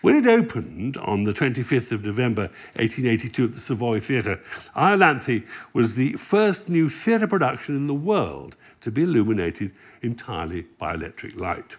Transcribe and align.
When 0.00 0.14
it 0.14 0.28
opened 0.28 0.96
on 0.98 1.24
the 1.24 1.32
25th 1.32 1.90
of 1.90 2.04
November 2.04 2.42
1882 2.76 3.44
at 3.44 3.52
the 3.54 3.58
Savoy 3.58 3.98
Theatre, 3.98 4.40
Iolanthe 4.76 5.44
was 5.72 5.96
the 5.96 6.12
first 6.12 6.68
new 6.68 6.88
theatre 6.88 7.26
production 7.26 7.74
in 7.74 7.88
the 7.88 7.94
world 7.94 8.54
to 8.82 8.92
be 8.92 9.02
illuminated 9.02 9.72
entirely 10.00 10.66
by 10.78 10.94
electric 10.94 11.34
light. 11.34 11.76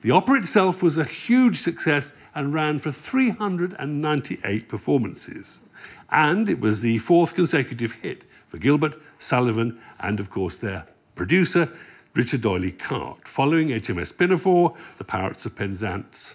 The 0.00 0.10
opera 0.10 0.40
itself 0.40 0.82
was 0.82 0.98
a 0.98 1.04
huge 1.04 1.58
success 1.58 2.12
and 2.34 2.52
ran 2.52 2.80
for 2.80 2.90
398 2.90 4.68
performances. 4.68 5.62
And 6.10 6.48
it 6.48 6.58
was 6.58 6.80
the 6.80 6.98
fourth 6.98 7.36
consecutive 7.36 7.92
hit 7.92 8.24
for 8.48 8.58
Gilbert, 8.58 8.96
Sullivan, 9.20 9.78
and 10.00 10.18
of 10.18 10.28
course 10.28 10.56
their 10.56 10.88
producer, 11.14 11.70
Richard 12.14 12.40
D'Oyly 12.40 12.72
Carte, 12.72 13.28
following 13.28 13.68
HMS 13.68 14.16
Pinafore, 14.16 14.74
The 14.96 15.04
Pirates 15.04 15.46
of 15.46 15.54
Penzance, 15.54 16.34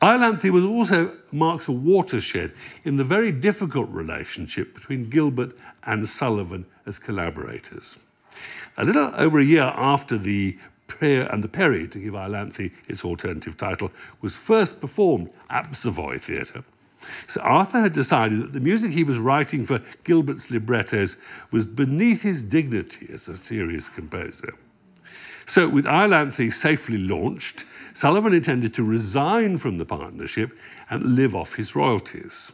Iolanthe 0.00 0.50
was 0.50 0.64
also 0.64 1.16
marks 1.30 1.68
a 1.68 1.72
watershed 1.72 2.52
in 2.84 2.96
the 2.96 3.04
very 3.04 3.30
difficult 3.30 3.88
relationship 3.90 4.74
between 4.74 5.10
Gilbert 5.10 5.54
and 5.84 6.08
Sullivan 6.08 6.66
as 6.86 6.98
collaborators. 6.98 7.98
A 8.78 8.84
little 8.84 9.12
over 9.16 9.38
a 9.38 9.44
year 9.44 9.72
after 9.76 10.16
the 10.16 10.56
Peer 10.86 11.28
and 11.30 11.44
the 11.44 11.48
Peri, 11.48 11.86
to 11.88 11.98
give 11.98 12.14
Iolanthe 12.14 12.72
its 12.88 13.04
alternative 13.04 13.56
title, 13.56 13.92
was 14.20 14.36
first 14.36 14.80
performed 14.80 15.30
at 15.50 15.68
the 15.68 15.76
Savoy 15.76 16.18
Theatre, 16.18 16.64
Sir 17.26 17.40
Arthur 17.40 17.80
had 17.80 17.92
decided 17.92 18.40
that 18.42 18.52
the 18.52 18.60
music 18.60 18.92
he 18.92 19.04
was 19.04 19.18
writing 19.18 19.64
for 19.64 19.80
Gilbert's 20.04 20.50
librettos 20.50 21.16
was 21.50 21.64
beneath 21.64 22.22
his 22.22 22.42
dignity 22.42 23.08
as 23.12 23.28
a 23.28 23.36
serious 23.36 23.88
composer. 23.88 24.54
So, 25.46 25.68
with 25.68 25.86
Iolanthe 25.86 26.52
safely 26.52 26.98
launched, 26.98 27.64
Sullivan 27.92 28.32
intended 28.32 28.74
to 28.74 28.84
resign 28.84 29.58
from 29.58 29.78
the 29.78 29.84
partnership 29.84 30.56
and 30.88 31.16
live 31.16 31.34
off 31.34 31.54
his 31.54 31.74
royalties. 31.74 32.52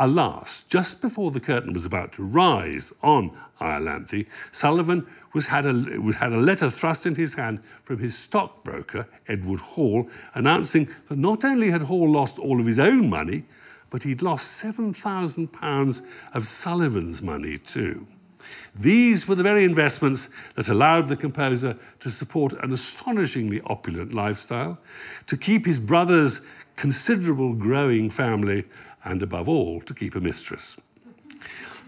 Alas, 0.00 0.64
just 0.68 1.00
before 1.00 1.32
the 1.32 1.40
curtain 1.40 1.72
was 1.72 1.84
about 1.84 2.12
to 2.12 2.22
rise 2.22 2.92
on 3.02 3.36
Iolanthe, 3.60 4.28
Sullivan 4.52 5.06
was 5.34 5.46
had, 5.46 5.66
a, 5.66 5.72
was 6.00 6.16
had 6.16 6.32
a 6.32 6.38
letter 6.38 6.70
thrust 6.70 7.04
in 7.04 7.16
his 7.16 7.34
hand 7.34 7.60
from 7.82 7.98
his 7.98 8.16
stockbroker, 8.16 9.08
Edward 9.26 9.60
Hall, 9.60 10.08
announcing 10.34 10.88
that 11.08 11.18
not 11.18 11.44
only 11.44 11.70
had 11.70 11.82
Hall 11.82 12.08
lost 12.08 12.38
all 12.38 12.60
of 12.60 12.66
his 12.66 12.78
own 12.78 13.10
money, 13.10 13.44
but 13.90 14.04
he'd 14.04 14.22
lost 14.22 14.62
£7,000 14.62 16.02
of 16.32 16.46
Sullivan's 16.46 17.20
money 17.20 17.58
too. 17.58 18.06
These 18.74 19.26
were 19.26 19.34
the 19.34 19.42
very 19.42 19.64
investments 19.64 20.30
that 20.54 20.68
allowed 20.68 21.08
the 21.08 21.16
composer 21.16 21.76
to 22.00 22.10
support 22.10 22.52
an 22.62 22.72
astonishingly 22.72 23.60
opulent 23.62 24.14
lifestyle, 24.14 24.78
to 25.26 25.36
keep 25.36 25.66
his 25.66 25.80
brother's 25.80 26.40
considerable 26.76 27.54
growing 27.54 28.10
family, 28.10 28.64
and 29.04 29.22
above 29.22 29.48
all, 29.48 29.80
to 29.80 29.94
keep 29.94 30.14
a 30.14 30.20
mistress. 30.20 30.76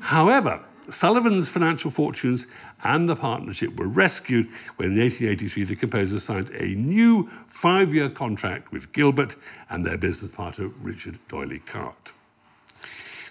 However, 0.00 0.60
Sullivan's 0.88 1.48
financial 1.48 1.90
fortunes 1.90 2.46
and 2.82 3.08
the 3.08 3.14
partnership 3.14 3.76
were 3.76 3.86
rescued 3.86 4.48
when 4.76 4.92
in 4.92 4.98
1883 4.98 5.64
the 5.64 5.76
composer 5.76 6.18
signed 6.18 6.50
a 6.50 6.74
new 6.74 7.30
five 7.46 7.94
year 7.94 8.08
contract 8.08 8.72
with 8.72 8.92
Gilbert 8.92 9.36
and 9.68 9.86
their 9.86 9.98
business 9.98 10.30
partner 10.30 10.68
Richard 10.80 11.18
D'Oyly 11.28 11.60
Carte. 11.60 12.12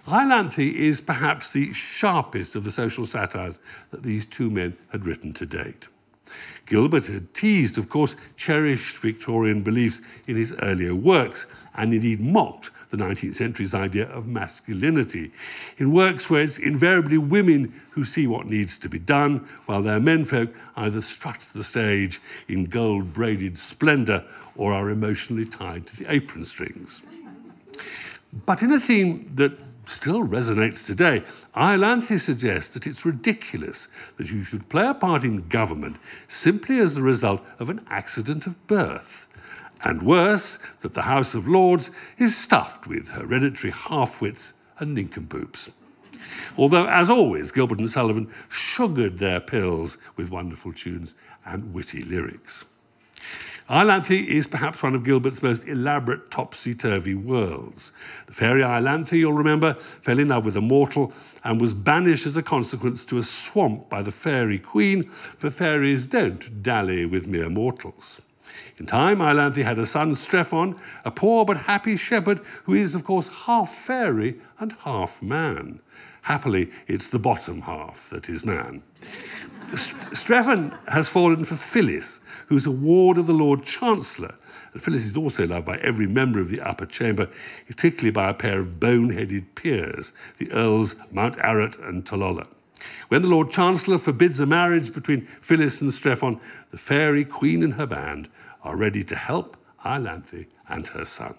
Iolanthe 0.10 0.74
is 0.74 1.02
perhaps 1.02 1.52
the 1.52 1.72
sharpest 1.72 2.56
of 2.56 2.64
the 2.64 2.72
social 2.72 3.06
satires 3.06 3.60
that 3.92 4.02
these 4.02 4.26
two 4.26 4.50
men 4.50 4.76
had 4.92 5.06
written 5.06 5.34
to 5.34 5.46
date. 5.46 5.88
Gilbert 6.66 7.06
had 7.06 7.32
teased, 7.36 7.78
of 7.78 7.90
course, 7.90 8.16
cherished 8.36 8.98
Victorian 8.98 9.62
beliefs 9.62 10.02
in 10.26 10.36
his 10.36 10.54
earlier 10.64 10.96
works, 10.96 11.46
and 11.76 11.94
indeed 11.94 12.20
mocked 12.20 12.72
the 12.90 12.98
19th 12.98 13.36
century's 13.36 13.76
idea 13.76 14.10
of 14.10 14.26
masculinity 14.26 15.32
in 15.78 15.92
works 15.92 16.28
where 16.28 16.42
it's 16.42 16.58
invariably 16.58 17.20
women 17.20 17.80
who 17.92 18.04
see 18.04 18.26
what 18.26 18.48
needs 18.48 18.80
to 18.80 18.90
be 18.90 18.98
done, 18.98 19.48
while 19.68 19.84
their 19.84 20.00
menfolk 20.00 20.50
either 20.76 21.04
strut 21.04 21.46
the 21.54 21.64
stage 21.64 22.20
in 22.48 22.66
gold 22.66 23.14
braided 23.14 23.60
splendour 23.60 24.24
or 24.56 24.74
are 24.74 24.90
emotionally 24.90 25.46
tied 25.46 25.86
to 25.86 25.96
the 25.96 26.12
apron 26.12 26.46
strings. 26.46 27.04
But 28.48 28.64
in 28.64 28.72
a 28.72 28.80
theme 28.80 29.32
that 29.36 29.69
still 29.90 30.26
resonates 30.26 30.86
today. 30.86 31.24
Iolanthe 31.56 32.20
suggests 32.20 32.74
that 32.74 32.88
it's 32.88 33.06
ridiculous 33.06 33.88
that 34.18 34.32
you 34.32 34.44
should 34.44 34.70
play 34.70 34.88
a 34.88 34.94
part 34.94 35.24
in 35.24 35.48
government 35.48 35.98
simply 36.28 36.78
as 36.80 36.96
the 36.96 37.02
result 37.02 37.42
of 37.58 37.70
an 37.70 37.86
accident 37.90 38.46
of 38.46 38.68
birth. 38.68 39.28
And 39.84 40.04
worse, 40.04 40.60
that 40.82 40.94
the 40.94 41.04
House 41.04 41.34
of 41.34 41.48
Lords 41.48 41.90
is 42.18 42.38
stuffed 42.38 42.86
with 42.86 43.10
hereditary 43.10 43.72
half-wits 43.72 44.54
and 44.78 44.94
nincompoops. 44.94 45.72
Although, 46.58 46.88
as 46.88 47.10
always, 47.10 47.52
Gilbert 47.52 47.80
and 47.80 47.90
Sullivan 47.90 48.32
sugared 48.50 49.20
their 49.20 49.40
pills 49.40 49.98
with 50.16 50.30
wonderful 50.30 50.74
tunes 50.74 51.16
and 51.46 51.74
witty 51.74 52.04
lyrics. 52.04 52.66
Iolanthe 53.70 54.26
is 54.26 54.48
perhaps 54.48 54.82
one 54.82 54.96
of 54.96 55.04
Gilbert's 55.04 55.44
most 55.44 55.68
elaborate 55.68 56.32
topsy-turvy 56.32 57.14
worlds. 57.14 57.94
The 58.26 58.34
fairy 58.34 58.64
Iolanthe, 58.64 59.12
you'll 59.12 59.34
remember, 59.34 59.76
fell 59.76 60.18
in 60.18 60.30
love 60.30 60.44
with 60.44 60.58
a 60.58 60.62
mortal 60.62 61.14
and 61.44 61.62
was 61.62 61.76
banished 61.76 62.26
as 62.26 62.36
a 62.36 62.42
consequence 62.42 63.06
to 63.06 63.20
a 63.20 63.24
swamp 63.24 63.88
by 63.88 64.02
the 64.02 64.10
fairy 64.10 64.58
queen, 64.58 65.04
for 65.04 65.52
fairies 65.52 66.08
don't 66.08 66.64
dally 66.64 67.06
with 67.06 67.28
mere 67.28 67.48
mortals. 67.48 68.22
In 68.80 68.88
time, 68.88 69.20
Iolanthe 69.20 69.64
had 69.64 69.78
a 69.78 69.86
son, 69.86 70.16
Strephon, 70.16 70.76
a 71.06 71.12
poor 71.12 71.46
but 71.46 71.58
happy 71.58 71.96
shepherd 71.96 72.40
who 72.64 72.74
is, 72.74 72.96
of 72.96 73.04
course, 73.04 73.28
half 73.46 73.72
fairy 73.72 74.40
and 74.58 74.74
half 74.80 75.22
man. 75.22 75.80
Happily, 76.24 76.72
it's 76.88 77.08
the 77.08 77.20
bottom 77.20 77.62
half 77.62 78.10
that 78.10 78.30
is 78.30 78.44
man. 78.44 78.82
Strephon 79.72 80.76
has 80.88 81.08
fallen 81.08 81.44
for 81.44 81.56
Phyllis, 81.56 82.22
who's 82.50 82.66
a 82.66 82.72
ward 82.72 83.18
of 83.18 83.28
the 83.28 83.34
Lord 83.34 83.64
Chancellor. 83.64 84.36
And 84.74 84.84
Phyllis 84.84 85.06
is 85.06 85.16
also 85.16 85.48
loved 85.48 85.66
by 85.66 85.78
every 85.78 86.08
member 86.08 86.40
of 86.40 86.50
the 86.50 86.62
upper 86.62 86.86
chamber, 86.86 87.30
particularly 87.68 88.12
by 88.12 88.30
a 88.30 88.34
pair 88.34 88.60
of 88.60 88.80
bone-headed 88.80 89.56
peers, 89.56 90.14
the 90.40 90.52
Earls 90.52 90.96
Mountararat 91.14 91.80
and 91.80 92.06
Tolloller. 92.06 92.48
When 93.08 93.22
the 93.22 93.28
Lord 93.28 93.52
Chancellor 93.52 93.98
forbids 93.98 94.40
a 94.40 94.46
marriage 94.46 94.94
between 94.94 95.28
Phyllis 95.42 95.80
and 95.80 95.92
Strephon, 95.92 96.40
the 96.72 96.78
fairy 96.78 97.24
queen 97.24 97.64
and 97.64 97.76
her 97.76 97.86
band 97.86 98.30
are 98.64 98.76
ready 98.76 99.04
to 99.04 99.16
help 99.16 99.58
Iolanthe 99.86 100.48
and 100.68 100.88
her 100.90 101.06
son. 101.06 101.36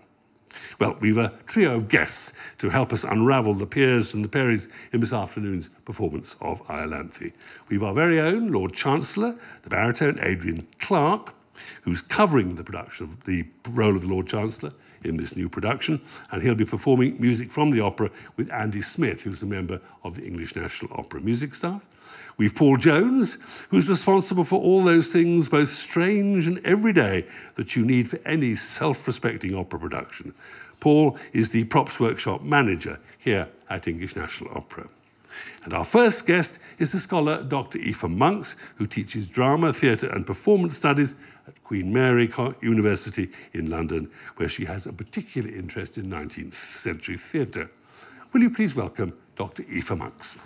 Well, 0.78 0.96
we've 1.00 1.16
a 1.16 1.32
trio 1.46 1.74
of 1.74 1.88
guests 1.88 2.32
to 2.58 2.70
help 2.70 2.92
us 2.92 3.04
unravel 3.04 3.54
the 3.54 3.66
peers 3.66 4.14
and 4.14 4.24
the 4.24 4.28
peris 4.28 4.68
in 4.92 5.00
this 5.00 5.12
afternoon's 5.12 5.68
performance 5.84 6.36
of 6.40 6.66
Iolanthe. 6.66 7.32
We've 7.68 7.82
our 7.82 7.94
very 7.94 8.20
own 8.20 8.50
Lord 8.50 8.72
Chancellor, 8.72 9.38
the 9.62 9.70
baritone 9.70 10.18
Adrian 10.20 10.66
Clarke, 10.78 11.34
who's 11.82 12.02
covering 12.02 12.54
the 12.54 12.64
production 12.64 13.06
of 13.06 13.24
the 13.24 13.46
role 13.68 13.94
of 13.94 14.02
the 14.02 14.08
Lord 14.08 14.26
Chancellor 14.26 14.72
in 15.02 15.16
this 15.16 15.36
new 15.36 15.48
production, 15.48 16.00
and 16.30 16.42
he'll 16.42 16.54
be 16.54 16.64
performing 16.64 17.20
music 17.20 17.50
from 17.50 17.70
the 17.70 17.80
opera 17.80 18.10
with 18.36 18.50
Andy 18.50 18.82
Smith, 18.82 19.22
who's 19.22 19.42
a 19.42 19.46
member 19.46 19.80
of 20.04 20.16
the 20.16 20.26
English 20.26 20.56
National 20.56 20.92
Opera 20.98 21.20
music 21.20 21.54
staff. 21.54 21.86
We've 22.36 22.54
Paul 22.54 22.76
Jones, 22.76 23.38
who's 23.68 23.88
responsible 23.88 24.44
for 24.44 24.60
all 24.60 24.84
those 24.84 25.08
things, 25.08 25.48
both 25.48 25.72
strange 25.72 26.46
and 26.46 26.58
everyday, 26.64 27.26
that 27.56 27.76
you 27.76 27.84
need 27.84 28.08
for 28.08 28.18
any 28.24 28.54
self 28.54 29.06
respecting 29.06 29.54
opera 29.54 29.78
production. 29.78 30.34
Paul 30.80 31.18
is 31.32 31.50
the 31.50 31.64
props 31.64 32.00
workshop 32.00 32.42
manager 32.42 32.98
here 33.18 33.48
at 33.68 33.86
English 33.86 34.16
National 34.16 34.56
Opera. 34.56 34.88
And 35.64 35.74
our 35.74 35.84
first 35.84 36.26
guest 36.26 36.58
is 36.78 36.92
the 36.92 36.98
scholar 36.98 37.42
Dr. 37.42 37.78
Aoife 37.78 38.08
Monks, 38.08 38.56
who 38.76 38.86
teaches 38.86 39.28
drama, 39.28 39.72
theatre, 39.72 40.08
and 40.08 40.26
performance 40.26 40.76
studies 40.76 41.14
at 41.46 41.62
Queen 41.64 41.92
Mary 41.92 42.32
University 42.62 43.30
in 43.52 43.68
London, 43.68 44.10
where 44.36 44.48
she 44.48 44.64
has 44.64 44.86
a 44.86 44.92
particular 44.92 45.50
interest 45.50 45.98
in 45.98 46.06
19th 46.06 46.54
century 46.54 47.18
theatre. 47.18 47.70
Will 48.32 48.42
you 48.42 48.50
please 48.50 48.74
welcome 48.74 49.12
Dr. 49.36 49.64
Aoife 49.64 49.90
Monks? 49.90 50.36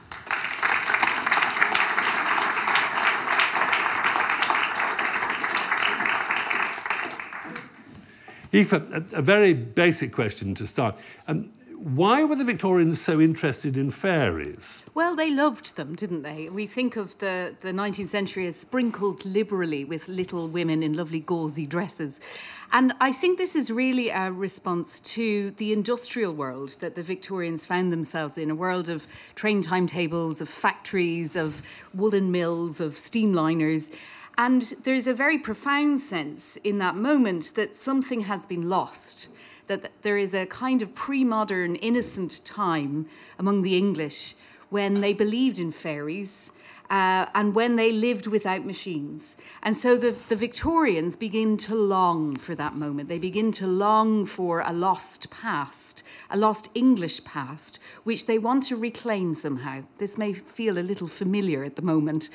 Aoife, 8.55 8.73
a, 8.73 9.05
a, 9.15 9.23
very 9.23 9.53
basic 9.53 10.12
question 10.12 10.55
to 10.55 10.67
start. 10.67 10.95
Um, 11.27 11.51
why 11.77 12.23
were 12.23 12.37
the 12.37 12.45
Victorians 12.45 13.01
so 13.01 13.21
interested 13.21 13.77
in 13.77 13.91
fairies? 13.91 14.85
Well, 14.95 15.17
they 15.17 15.29
loved 15.31 15.77
them, 15.77 15.97
didn't 15.97 16.23
they? 16.23 16.49
We 16.49 16.67
think 16.67 16.97
of 16.97 17.19
the, 17.19 17.56
the 17.61 17.73
19th 17.73 18.11
century 18.11 18.47
as 18.47 18.56
sprinkled 18.56 19.25
liberally 19.25 19.85
with 19.85 20.09
little 20.09 20.49
women 20.49 20.83
in 20.83 20.95
lovely 20.95 21.21
gauzy 21.21 21.67
dresses. 21.67 22.21
And 22.73 22.95
I 23.01 23.12
think 23.12 23.39
this 23.39 23.56
is 23.56 23.71
really 23.71 24.09
a 24.09 24.31
response 24.31 25.01
to 25.01 25.51
the 25.59 25.73
industrial 25.73 26.33
world 26.33 26.71
that 26.81 26.95
the 26.95 27.03
Victorians 27.03 27.67
found 27.67 27.93
themselves 27.93 28.39
in 28.39 28.51
a 28.51 28.55
world 28.55 28.89
of 28.89 29.06
train 29.35 29.61
timetables, 29.61 30.41
of 30.41 30.49
factories, 30.49 31.35
of 31.35 31.61
woolen 31.93 32.31
mills, 32.31 32.81
of 32.81 32.95
steamliners. 32.95 33.91
And 34.37 34.63
there's 34.83 35.07
a 35.07 35.15
very 35.15 35.39
profound 35.39 36.01
sense 36.01 36.57
in 36.65 36.79
that 36.79 36.97
moment 36.97 37.53
that 37.55 37.77
something 37.77 38.23
has 38.23 38.47
been 38.47 38.69
lost, 38.69 39.29
that 39.69 39.93
there 40.03 40.19
is 40.19 40.35
a 40.35 40.47
kind 40.47 40.83
of 40.83 40.95
pre 40.95 41.25
modern, 41.25 41.77
innocent 41.77 42.45
time 42.45 43.07
among 43.39 43.63
the 43.63 43.77
English 43.77 44.35
when 44.71 45.01
they 45.01 45.13
believed 45.13 45.59
in 45.59 45.71
fairies 45.71 46.51
uh, 46.91 47.27
and 47.35 47.55
when 47.55 47.77
they 47.77 47.91
lived 47.93 48.27
without 48.27 48.65
machines. 48.65 49.37
And 49.63 49.77
so 49.77 49.97
the, 49.97 50.15
the 50.29 50.37
Victorians 50.37 51.17
begin 51.17 51.57
to 51.59 51.75
long 51.75 52.37
for 52.37 52.55
that 52.55 52.75
moment. 52.75 53.09
They 53.09 53.19
begin 53.19 53.53
to 53.53 53.67
long 53.67 54.27
for 54.27 54.61
a 54.61 54.73
lost 54.73 55.31
past, 55.31 56.03
a 56.31 56.37
lost 56.37 56.69
English 56.75 57.25
past, 57.25 57.79
which 58.05 58.27
they 58.27 58.39
want 58.39 58.65
to 58.65 58.77
reclaim 58.77 59.35
somehow. 59.35 59.85
This 59.99 60.19
may 60.19 60.33
feel 60.33 60.79
a 60.79 60.81
little 60.81 61.09
familiar 61.09 61.65
at 61.65 61.77
the 61.77 61.83
moment. 61.83 62.29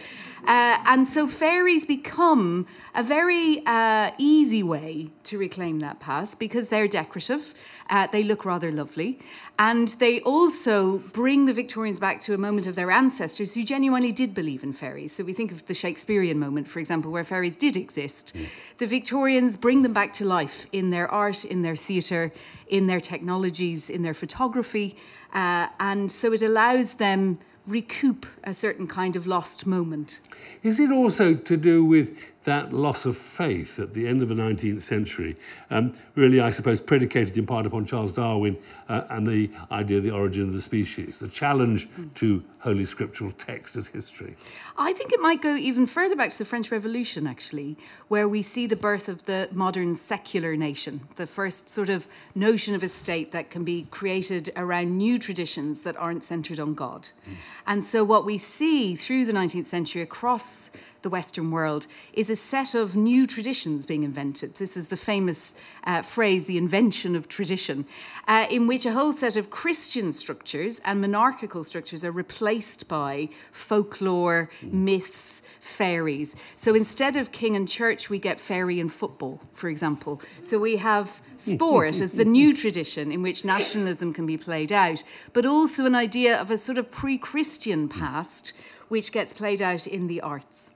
Uh, 0.46 0.78
and 0.86 1.08
so 1.08 1.28
fairies 1.28 1.86
become 1.86 2.66
a 2.96 3.04
very 3.04 3.64
uh, 3.66 4.12
easy 4.18 4.64
way 4.64 5.10
to 5.24 5.38
reclaim 5.38 5.80
that 5.80 6.00
past 6.00 6.40
because 6.40 6.70
they're 6.70 6.88
decorative, 6.88 7.54
uh, 7.90 8.08
they 8.12 8.24
look 8.24 8.46
rather 8.46 8.72
lovely, 8.72 9.20
and 9.58 9.90
they 10.00 10.22
also 10.22 11.00
bring 11.14 11.46
the 11.46 11.54
Victorians 11.54 12.00
back 12.00 12.20
to 12.22 12.34
a 12.34 12.38
moment 12.38 12.66
of 12.66 12.76
their 12.76 12.92
ancestors 12.92 13.54
who 13.54 13.64
genuinely 13.64 14.12
did 14.12 14.34
believe 14.42 14.64
in 14.64 14.72
fairies. 14.72 15.12
So 15.12 15.22
we 15.30 15.34
think 15.34 15.52
of 15.52 15.66
the 15.66 15.74
Shakespearean 15.74 16.40
moment, 16.40 16.66
for 16.74 16.80
example, 16.80 17.12
where 17.12 17.26
fairies 17.26 17.58
did 17.66 17.76
exist. 17.76 18.26
Mm. 18.34 18.46
The 18.78 18.88
Victorians 18.88 19.58
bring 19.58 19.82
them 19.82 19.92
back 19.92 20.14
to 20.20 20.24
life 20.26 20.66
in 20.72 20.92
their 20.96 21.08
art, 21.24 21.44
in 21.44 21.62
their 21.62 21.76
theatre, 21.76 22.32
in 22.68 22.88
their 22.88 23.02
technologies, 23.02 23.90
in 23.90 24.02
their 24.02 24.14
photography, 24.14 24.96
uh, 25.34 25.68
and 25.92 26.10
so 26.20 26.32
it 26.32 26.42
allows 26.42 26.94
them 27.06 27.38
recoup 27.68 28.26
a 28.44 28.54
certain 28.54 28.88
kind 28.88 29.16
of 29.16 29.28
lost 29.28 29.68
moment. 29.68 30.22
Is 30.64 30.80
it 30.80 30.92
also 30.92 31.36
to 31.50 31.58
do 31.58 31.84
with 31.84 32.08
that 32.46 32.72
loss 32.72 33.06
of 33.06 33.18
faith 33.18 33.80
at 33.80 33.94
the 33.94 34.08
end 34.08 34.22
of 34.22 34.30
the 34.30 34.36
19th 34.36 34.82
century, 34.82 35.36
um, 35.70 35.94
really, 36.16 36.40
I 36.40 36.50
suppose, 36.50 36.80
predicated 36.80 37.38
in 37.38 37.46
part 37.46 37.66
upon 37.66 37.86
Charles 37.86 38.14
Darwin 38.14 38.58
uh, 38.88 39.04
and 39.10 39.28
the 39.28 39.52
idea 39.72 39.98
of 39.98 40.04
the 40.04 40.12
origin 40.12 40.44
of 40.44 40.54
the 40.54 40.62
species, 40.62 41.20
the 41.20 41.28
challenge 41.28 41.90
mm. 41.90 42.14
to 42.16 42.44
Holy 42.60 42.86
Scriptural 42.86 43.32
text 43.32 43.76
as 43.76 43.88
history? 43.88 44.36
I 44.78 44.94
think 44.94 45.12
it 45.12 45.20
might 45.20 45.42
go 45.42 45.56
even 45.56 45.86
further 45.86 46.16
back 46.16 46.30
to 46.32 46.38
the 46.38 46.46
French 46.46 46.72
Revolution, 46.72 47.28
actually, 47.28 47.78
where 48.08 48.28
we 48.28 48.42
see 48.42 48.68
the 48.68 48.76
birth 48.76 49.10
of 49.10 49.26
the 49.26 49.50
modern 49.52 49.96
secular 49.96 50.56
nation, 50.56 51.02
the 51.16 51.28
first 51.28 51.70
sort 51.70 51.90
of 51.90 52.08
notion 52.36 52.74
of 52.74 52.84
a 52.84 52.90
state 52.90 53.32
that 53.32 53.50
can 53.50 53.64
be 53.64 53.88
created 53.92 54.52
around 54.56 54.98
new 54.98 55.18
traditions 55.18 55.82
that 55.82 55.96
aren't 55.98 56.24
centered 56.24 56.60
on 56.60 56.74
God. 56.74 57.10
Mm. 57.28 57.34
And 57.68 57.84
so, 57.84 58.04
what 58.04 58.26
we 58.26 58.38
see 58.38 58.96
through 58.96 59.26
the 59.26 59.34
19th 59.34 59.66
century 59.66 60.02
across 60.02 60.72
the 61.02 61.10
Western 61.10 61.52
world 61.52 61.88
is 62.14 62.30
a 62.30 62.36
set 62.36 62.76
of 62.76 62.96
new 62.96 63.26
traditions 63.26 63.86
being 63.86 64.04
invented. 64.04 64.56
This 64.56 64.76
is 64.76 64.90
the 64.90 64.98
famous 64.98 65.54
uh, 65.84 66.02
phrase, 66.02 66.46
the 66.46 66.58
invention 66.58 67.16
of 67.16 67.28
tradition, 67.28 67.86
uh, 68.28 68.48
in 68.50 68.68
which 68.68 68.86
a 68.86 68.92
whole 68.92 69.12
set 69.12 69.36
of 69.36 69.50
Christian 69.50 70.14
structures 70.14 70.80
and 70.86 71.02
monarchical 71.02 71.64
structures 71.64 72.04
are 72.04 72.12
replaced 72.12 72.88
by 72.88 73.30
folklore, 73.52 74.50
myths, 74.62 75.42
fairies. 75.60 76.36
So 76.56 76.76
instead 76.76 77.16
of 77.18 77.32
king 77.32 77.56
and 77.56 77.68
church, 77.68 78.10
we 78.10 78.20
get 78.20 78.40
fairy 78.40 78.80
and 78.80 78.92
football, 78.92 79.42
for 79.54 79.70
example. 79.70 80.22
So 80.42 80.60
we 80.60 80.78
have 80.78 81.22
sport 81.38 82.02
as 82.02 82.14
the 82.14 82.26
new 82.26 82.54
tradition 82.54 83.12
in 83.12 83.22
which 83.22 83.46
nationalism 83.46 84.14
can 84.14 84.26
be 84.26 84.38
played 84.38 84.72
out, 84.72 85.04
but 85.34 85.46
also 85.46 85.86
an 85.86 85.96
idea 85.96 86.38
of 86.38 86.52
a 86.52 86.58
sort 86.58 86.78
of 86.78 86.92
pre 86.92 87.18
Christian 87.18 87.88
past 87.88 88.54
which 88.90 89.12
gets 89.12 89.34
played 89.34 89.62
out 89.62 89.88
in 89.88 90.08
the 90.08 90.20
arts. 90.22 90.69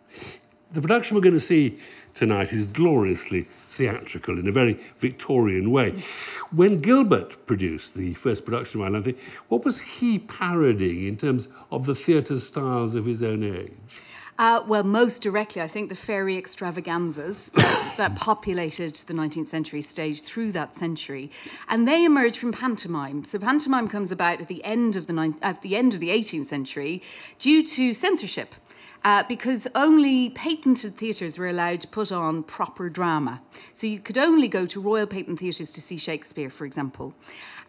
The 0.72 0.82
production 0.82 1.16
we're 1.16 1.22
going 1.22 1.34
to 1.34 1.40
see 1.40 1.80
tonight 2.14 2.52
is 2.52 2.68
gloriously 2.68 3.48
theatrical 3.68 4.38
in 4.40 4.48
a 4.48 4.52
very 4.52 4.80
Victorian 4.98 5.72
way. 5.72 6.04
When 6.52 6.82
Gilbert 6.82 7.46
produced 7.46 7.96
the 7.96 8.14
first 8.14 8.46
production 8.46 8.82
of 8.82 8.88
Iolanthe, 8.88 9.18
what 9.50 9.66
was 9.66 9.82
he 9.82 10.20
parodying 10.20 11.08
in 11.08 11.18
terms 11.18 11.48
of 11.72 11.86
the 11.86 11.96
theatre 11.96 12.40
styles 12.40 12.96
of 12.96 13.06
his 13.06 13.24
own 13.24 13.44
age? 13.44 14.02
Uh, 14.40 14.64
well, 14.68 14.84
most 14.84 15.22
directly, 15.22 15.62
I 15.62 15.68
think 15.68 15.90
the 15.90 15.96
fairy 15.96 16.38
extravaganzas 16.38 17.50
that, 17.56 18.16
populated 18.16 18.96
the 18.96 19.14
19th 19.14 19.48
century 19.48 19.84
stage 19.84 20.24
through 20.24 20.52
that 20.54 20.74
century, 20.74 21.30
and 21.70 21.88
they 21.88 22.04
emerged 22.04 22.38
from 22.38 22.52
pantomime. 22.52 23.26
So 23.26 23.38
pantomime 23.38 23.88
comes 23.88 24.12
about 24.12 24.42
at 24.42 24.48
the 24.48 24.64
end 24.64 24.96
of 24.96 25.06
the 25.06 25.36
at 25.44 25.62
the 25.62 25.76
end 25.76 25.94
of 25.94 26.00
the 26.00 26.10
18th 26.10 26.48
century 26.48 27.04
due 27.38 27.62
to 27.62 27.94
censorship 27.94 28.56
uh, 29.04 29.24
because 29.28 29.68
only 29.76 30.30
patented 30.30 30.96
theatres 30.98 31.38
were 31.38 31.50
allowed 31.50 31.82
to 31.82 31.88
put 31.88 32.12
on 32.12 32.44
proper 32.44 32.90
drama. 32.90 33.42
So 33.74 33.88
you 33.88 34.00
could 34.00 34.18
only 34.18 34.48
go 34.48 34.66
to 34.66 34.80
Royal 34.80 35.08
Patent 35.08 35.40
Theatres 35.40 35.72
to 35.74 35.82
see 35.82 35.98
Shakespeare, 35.98 36.50
for 36.50 36.66
example. 36.66 37.14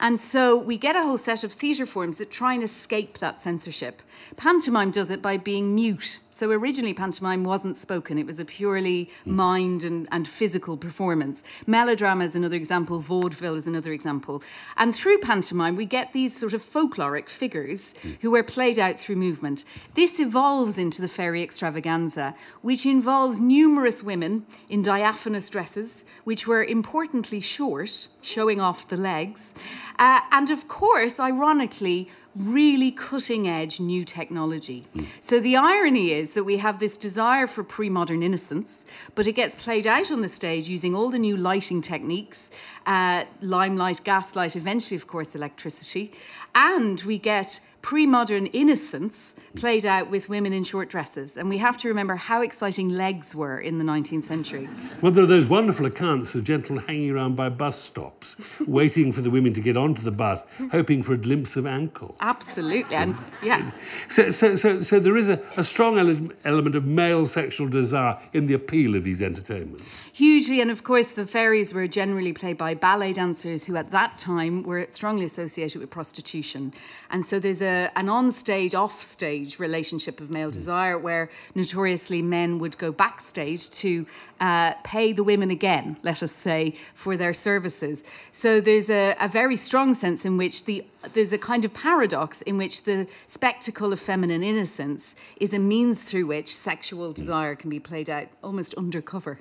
And 0.00 0.20
so 0.20 0.56
we 0.56 0.76
get 0.76 0.96
a 0.96 1.02
whole 1.02 1.18
set 1.18 1.44
of 1.44 1.52
theatre 1.52 1.86
forms 1.86 2.16
that 2.16 2.30
try 2.30 2.54
and 2.54 2.62
escape 2.62 3.18
that 3.18 3.40
censorship. 3.40 4.02
Pantomime 4.36 4.90
does 4.90 5.10
it 5.10 5.22
by 5.22 5.36
being 5.36 5.74
mute. 5.74 6.18
So 6.34 6.50
originally, 6.50 6.94
pantomime 6.94 7.44
wasn't 7.44 7.76
spoken, 7.76 8.18
it 8.18 8.26
was 8.26 8.40
a 8.40 8.44
purely 8.44 9.08
mind 9.24 9.84
and, 9.84 10.08
and 10.10 10.26
physical 10.26 10.76
performance. 10.76 11.44
Melodrama 11.64 12.24
is 12.24 12.34
another 12.34 12.56
example, 12.56 12.98
vaudeville 12.98 13.54
is 13.54 13.68
another 13.68 13.92
example. 13.92 14.42
And 14.76 14.92
through 14.92 15.18
pantomime, 15.18 15.76
we 15.76 15.84
get 15.84 16.12
these 16.12 16.36
sort 16.36 16.52
of 16.52 16.64
folkloric 16.64 17.28
figures 17.28 17.94
who 18.20 18.34
are 18.34 18.42
played 18.42 18.80
out 18.80 18.98
through 18.98 19.14
movement. 19.14 19.64
This 19.94 20.18
evolves 20.18 20.76
into 20.76 21.00
the 21.00 21.06
fairy 21.06 21.40
extravaganza, 21.40 22.34
which 22.62 22.84
involves 22.84 23.38
numerous 23.38 24.02
women 24.02 24.44
in 24.68 24.82
diaphanous 24.82 25.48
dresses, 25.48 26.04
which 26.24 26.48
were 26.48 26.64
importantly 26.64 27.40
short, 27.40 28.08
showing 28.22 28.60
off 28.60 28.88
the 28.88 28.96
legs. 28.96 29.54
Uh, 29.98 30.20
and 30.30 30.50
of 30.50 30.68
course, 30.68 31.20
ironically, 31.20 32.08
really 32.34 32.90
cutting 32.90 33.46
edge 33.46 33.78
new 33.78 34.04
technology. 34.04 34.84
So 35.20 35.38
the 35.38 35.56
irony 35.56 36.10
is 36.10 36.34
that 36.34 36.44
we 36.44 36.56
have 36.56 36.78
this 36.78 36.96
desire 36.96 37.46
for 37.46 37.62
pre 37.62 37.88
modern 37.88 38.22
innocence, 38.22 38.86
but 39.14 39.26
it 39.26 39.32
gets 39.32 39.54
played 39.54 39.86
out 39.86 40.10
on 40.10 40.20
the 40.20 40.28
stage 40.28 40.68
using 40.68 40.94
all 40.94 41.10
the 41.10 41.18
new 41.18 41.36
lighting 41.36 41.80
techniques 41.80 42.50
uh, 42.86 43.24
limelight, 43.40 44.02
gaslight, 44.04 44.56
eventually, 44.56 44.96
of 44.96 45.06
course, 45.06 45.34
electricity. 45.34 46.12
And 46.54 47.00
we 47.02 47.18
get 47.18 47.60
pre 47.84 48.06
modern 48.06 48.46
innocence 48.46 49.34
played 49.56 49.84
out 49.84 50.10
with 50.10 50.30
women 50.30 50.54
in 50.54 50.64
short 50.64 50.88
dresses. 50.88 51.36
And 51.36 51.50
we 51.50 51.58
have 51.58 51.76
to 51.78 51.88
remember 51.88 52.16
how 52.16 52.40
exciting 52.40 52.88
legs 52.88 53.34
were 53.34 53.60
in 53.60 53.76
the 53.76 53.84
19th 53.84 54.24
century. 54.24 54.68
Well, 55.02 55.12
there 55.12 55.22
are 55.22 55.26
those 55.26 55.48
wonderful 55.48 55.84
accounts 55.84 56.34
of 56.34 56.44
gentlemen 56.44 56.84
hanging 56.86 57.10
around 57.10 57.36
by 57.36 57.50
bus 57.50 57.78
stops, 57.78 58.36
waiting 58.66 59.12
for 59.12 59.20
the 59.20 59.30
women 59.30 59.52
to 59.52 59.60
get 59.60 59.76
onto 59.76 60.00
the 60.00 60.10
bus, 60.10 60.46
hoping 60.70 61.02
for 61.02 61.12
a 61.12 61.18
glimpse 61.18 61.56
of 61.56 61.66
ankle. 61.66 62.16
Absolutely. 62.20 62.96
And 62.96 63.16
yeah. 63.42 63.70
So, 64.08 64.30
so, 64.30 64.56
so, 64.56 64.80
so 64.80 64.98
there 64.98 65.16
is 65.18 65.28
a, 65.28 65.42
a 65.56 65.62
strong 65.62 65.98
ele- 65.98 66.32
element 66.44 66.76
of 66.76 66.86
male 66.86 67.26
sexual 67.26 67.68
desire 67.68 68.18
in 68.32 68.46
the 68.46 68.54
appeal 68.54 68.94
of 68.94 69.04
these 69.04 69.20
entertainments. 69.20 70.06
Hugely. 70.12 70.62
And 70.62 70.70
of 70.70 70.84
course, 70.84 71.08
the 71.08 71.26
fairies 71.26 71.74
were 71.74 71.86
generally 71.86 72.32
played 72.32 72.56
by 72.56 72.73
ballet 72.74 73.12
dancers 73.12 73.64
who 73.64 73.76
at 73.76 73.90
that 73.90 74.18
time 74.18 74.62
were 74.62 74.86
strongly 74.90 75.24
associated 75.24 75.80
with 75.80 75.90
prostitution. 75.90 76.72
And 77.10 77.24
so 77.24 77.38
there's 77.38 77.62
a 77.62 77.90
an 77.96 78.08
on-stage, 78.08 78.74
off-stage 78.74 79.58
relationship 79.58 80.20
of 80.20 80.30
male 80.30 80.50
desire, 80.50 80.98
where 80.98 81.30
notoriously 81.54 82.22
men 82.22 82.58
would 82.58 82.76
go 82.78 82.92
backstage 82.92 83.70
to 83.70 84.06
uh, 84.40 84.74
pay 84.84 85.12
the 85.12 85.24
women 85.24 85.50
again, 85.50 85.96
let 86.02 86.22
us 86.22 86.32
say, 86.32 86.74
for 86.94 87.16
their 87.16 87.32
services. 87.32 88.04
So 88.32 88.60
there's 88.60 88.90
a, 88.90 89.16
a 89.20 89.28
very 89.28 89.56
strong 89.56 89.94
sense 89.94 90.24
in 90.24 90.36
which 90.36 90.64
the 90.64 90.84
there's 91.12 91.32
a 91.32 91.38
kind 91.38 91.64
of 91.64 91.74
paradox 91.74 92.42
in 92.42 92.56
which 92.56 92.84
the 92.84 93.06
spectacle 93.26 93.92
of 93.92 94.00
feminine 94.00 94.42
innocence 94.42 95.14
is 95.36 95.52
a 95.52 95.58
means 95.58 96.02
through 96.02 96.26
which 96.26 96.54
sexual 96.54 97.12
desire 97.12 97.54
can 97.54 97.70
be 97.70 97.78
played 97.78 98.08
out 98.08 98.28
almost 98.42 98.74
undercover. 98.74 99.38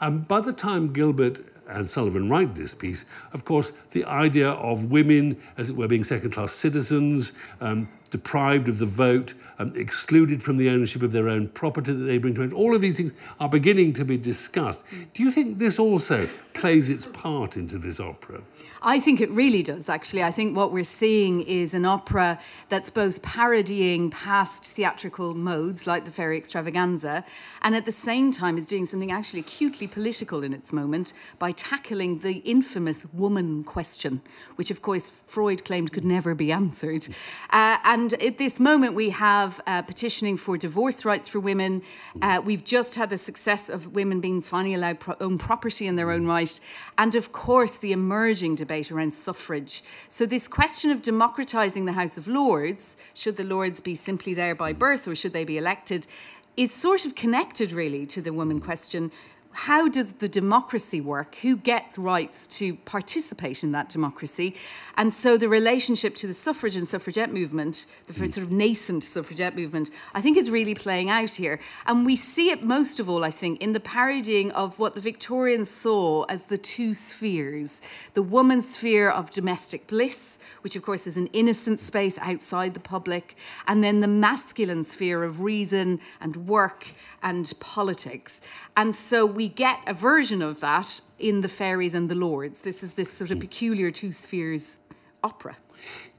And 0.00 0.26
by 0.28 0.40
the 0.40 0.52
time 0.52 0.92
Gilbert 0.92 1.40
and 1.68 1.88
Sullivan 1.88 2.28
write 2.28 2.54
this 2.54 2.74
piece, 2.74 3.04
of 3.32 3.44
course, 3.44 3.72
the 3.92 4.04
idea 4.04 4.50
of 4.50 4.90
women, 4.90 5.36
as 5.56 5.68
it 5.70 5.76
were, 5.76 5.88
being 5.88 6.04
second 6.04 6.30
class 6.30 6.52
citizens, 6.52 7.32
um, 7.60 7.88
deprived 8.10 8.68
of 8.68 8.78
the 8.78 8.86
vote, 8.86 9.34
um, 9.58 9.72
excluded 9.76 10.42
from 10.42 10.56
the 10.56 10.68
ownership 10.70 11.02
of 11.02 11.12
their 11.12 11.28
own 11.28 11.48
property 11.48 11.92
that 11.92 12.04
they 12.04 12.18
bring 12.18 12.34
to 12.34 12.42
it. 12.42 12.52
All 12.52 12.74
of 12.74 12.80
these 12.80 12.96
things 12.96 13.12
are 13.38 13.48
beginning 13.48 13.92
to 13.94 14.04
be 14.04 14.16
discussed. 14.16 14.82
Do 15.14 15.22
you 15.22 15.30
think 15.30 15.58
this 15.58 15.78
also 15.78 16.28
plays 16.54 16.88
its 16.88 17.06
part 17.06 17.56
into 17.56 17.78
this 17.78 18.00
opera? 18.00 18.42
I 18.82 18.98
think 18.98 19.20
it 19.20 19.30
really 19.30 19.62
does, 19.62 19.88
actually. 19.88 20.22
I 20.22 20.32
think 20.32 20.56
what 20.56 20.72
we're 20.72 20.84
seeing 20.84 21.42
is 21.42 21.74
an 21.74 21.84
opera 21.84 22.40
that's 22.68 22.90
both 22.90 23.22
parodying 23.22 24.10
past 24.10 24.64
theatrical 24.64 25.34
modes 25.34 25.86
like 25.86 26.04
the 26.04 26.10
Fairy 26.10 26.38
Extravaganza, 26.38 27.24
and 27.62 27.76
at 27.76 27.84
the 27.84 27.92
same 27.92 28.32
time 28.32 28.58
is 28.58 28.66
doing 28.66 28.86
something 28.86 29.12
actually 29.12 29.40
acutely 29.40 29.86
political 29.86 30.42
in 30.42 30.52
its 30.52 30.72
moment 30.72 31.12
by 31.38 31.52
tackling 31.52 32.20
the 32.20 32.38
infamous 32.38 33.06
woman 33.12 33.64
question, 33.64 34.22
which, 34.56 34.70
of 34.70 34.82
course, 34.82 35.10
Freud 35.26 35.64
claimed 35.64 35.92
could 35.92 36.04
never 36.04 36.34
be 36.34 36.50
answered. 36.50 37.06
Uh, 37.50 37.76
and 37.84 37.98
And 37.98 38.22
at 38.22 38.38
this 38.38 38.60
moment, 38.60 38.94
we 38.94 39.10
have 39.10 39.47
uh, 39.66 39.82
petitioning 39.82 40.36
for 40.36 40.56
divorce 40.56 41.04
rights 41.04 41.28
for 41.28 41.40
women. 41.40 41.82
Uh, 42.20 42.40
we've 42.44 42.64
just 42.64 42.94
had 42.94 43.10
the 43.10 43.18
success 43.18 43.68
of 43.68 43.94
women 43.94 44.20
being 44.20 44.42
finally 44.42 44.74
allowed 44.74 45.00
pro- 45.00 45.16
own 45.20 45.38
property 45.38 45.86
in 45.86 45.96
their 45.96 46.10
own 46.10 46.26
right. 46.26 46.60
And 46.96 47.14
of 47.14 47.32
course, 47.32 47.78
the 47.78 47.92
emerging 47.92 48.56
debate 48.56 48.90
around 48.90 49.14
suffrage. 49.14 49.82
So, 50.08 50.26
this 50.26 50.48
question 50.48 50.90
of 50.90 51.02
democratising 51.02 51.86
the 51.86 51.92
House 51.92 52.16
of 52.18 52.26
Lords 52.28 52.96
should 53.14 53.36
the 53.36 53.44
Lords 53.44 53.80
be 53.80 53.94
simply 53.94 54.34
there 54.34 54.54
by 54.54 54.72
birth 54.72 55.08
or 55.08 55.14
should 55.14 55.32
they 55.32 55.44
be 55.44 55.58
elected? 55.58 56.06
is 56.56 56.74
sort 56.74 57.06
of 57.06 57.14
connected 57.14 57.70
really 57.70 58.04
to 58.04 58.20
the 58.20 58.32
woman 58.32 58.60
question 58.60 59.12
how 59.62 59.88
does 59.88 60.12
the 60.14 60.28
democracy 60.28 61.00
work? 61.00 61.34
Who 61.42 61.56
gets 61.56 61.98
rights 61.98 62.46
to 62.58 62.76
participate 62.76 63.64
in 63.64 63.72
that 63.72 63.88
democracy? 63.88 64.54
And 64.96 65.12
so 65.12 65.36
the 65.36 65.48
relationship 65.48 66.14
to 66.16 66.28
the 66.28 66.32
suffrage 66.32 66.76
and 66.76 66.86
suffragette 66.86 67.32
movement, 67.32 67.84
the 68.06 68.12
hmm. 68.12 68.26
sort 68.26 68.46
of 68.46 68.52
nascent 68.52 69.02
suffragette 69.02 69.56
movement, 69.56 69.90
I 70.14 70.20
think 70.20 70.36
is 70.36 70.48
really 70.48 70.76
playing 70.76 71.10
out 71.10 71.30
here. 71.30 71.58
And 71.86 72.06
we 72.06 72.14
see 72.14 72.50
it 72.50 72.62
most 72.62 73.00
of 73.00 73.08
all, 73.08 73.24
I 73.24 73.32
think, 73.32 73.60
in 73.60 73.72
the 73.72 73.80
parodying 73.80 74.52
of 74.52 74.78
what 74.78 74.94
the 74.94 75.00
Victorians 75.00 75.68
saw 75.68 76.22
as 76.28 76.42
the 76.42 76.56
two 76.56 76.94
spheres 76.94 77.82
the 78.14 78.22
woman's 78.22 78.76
sphere 78.76 79.10
of 79.10 79.32
domestic 79.32 79.88
bliss, 79.88 80.38
which 80.62 80.76
of 80.76 80.82
course 80.82 81.06
is 81.06 81.16
an 81.16 81.26
innocent 81.32 81.80
space 81.80 82.16
outside 82.18 82.74
the 82.74 82.80
public, 82.80 83.36
and 83.66 83.82
then 83.82 83.98
the 83.98 84.06
masculine 84.06 84.84
sphere 84.84 85.24
of 85.24 85.40
reason 85.40 85.98
and 86.20 86.48
work 86.48 86.86
and 87.22 87.52
politics. 87.60 88.40
And 88.76 88.94
so 88.94 89.26
we 89.26 89.47
get 89.48 89.80
a 89.86 89.94
version 89.94 90.42
of 90.42 90.60
that 90.60 91.00
in 91.18 91.40
The 91.40 91.48
Fairies 91.48 91.94
and 91.94 92.08
the 92.08 92.14
Lords. 92.14 92.60
This 92.60 92.82
is 92.82 92.94
this 92.94 93.12
sort 93.12 93.30
of 93.30 93.40
peculiar 93.40 93.90
two 93.90 94.12
spheres 94.12 94.78
opera. 95.22 95.56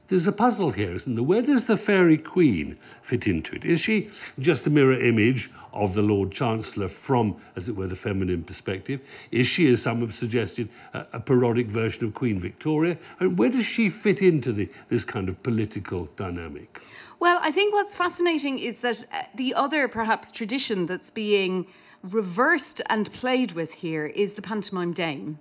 There's 0.08 0.26
a 0.26 0.32
puzzle 0.32 0.72
here, 0.72 0.92
isn't 0.96 1.14
there? 1.14 1.22
Where 1.22 1.40
does 1.40 1.66
the 1.66 1.76
fairy 1.76 2.18
queen 2.18 2.78
fit 3.00 3.28
into 3.28 3.54
it? 3.54 3.64
Is 3.64 3.80
she 3.80 4.10
just 4.40 4.66
a 4.66 4.70
mirror 4.70 5.00
image 5.00 5.50
of 5.72 5.94
the 5.94 6.02
Lord 6.02 6.32
Chancellor 6.32 6.88
from, 6.88 7.36
as 7.54 7.68
it 7.68 7.76
were, 7.76 7.86
the 7.86 7.94
feminine 7.94 8.42
perspective? 8.42 9.00
Is 9.30 9.46
she, 9.46 9.70
as 9.70 9.82
some 9.82 10.00
have 10.00 10.12
suggested, 10.12 10.68
a, 10.92 11.06
a 11.12 11.20
parodic 11.20 11.68
version 11.68 12.04
of 12.04 12.14
Queen 12.14 12.40
Victoria? 12.40 12.98
And 13.20 13.38
where 13.38 13.50
does 13.50 13.66
she 13.66 13.88
fit 13.88 14.20
into 14.20 14.50
the, 14.52 14.68
this 14.88 15.04
kind 15.04 15.28
of 15.28 15.40
political 15.44 16.06
dynamic? 16.16 16.80
Well, 17.20 17.38
I 17.40 17.52
think 17.52 17.72
what's 17.72 17.94
fascinating 17.94 18.58
is 18.58 18.80
that 18.80 19.04
uh, 19.12 19.22
the 19.36 19.54
other, 19.54 19.86
perhaps, 19.86 20.32
tradition 20.32 20.86
that's 20.86 21.10
being 21.10 21.68
reversed 22.02 22.80
and 22.86 23.12
played 23.12 23.52
with 23.52 23.74
here 23.74 24.06
is 24.06 24.34
the 24.34 24.42
pantomime 24.42 24.92
dame. 24.92 25.38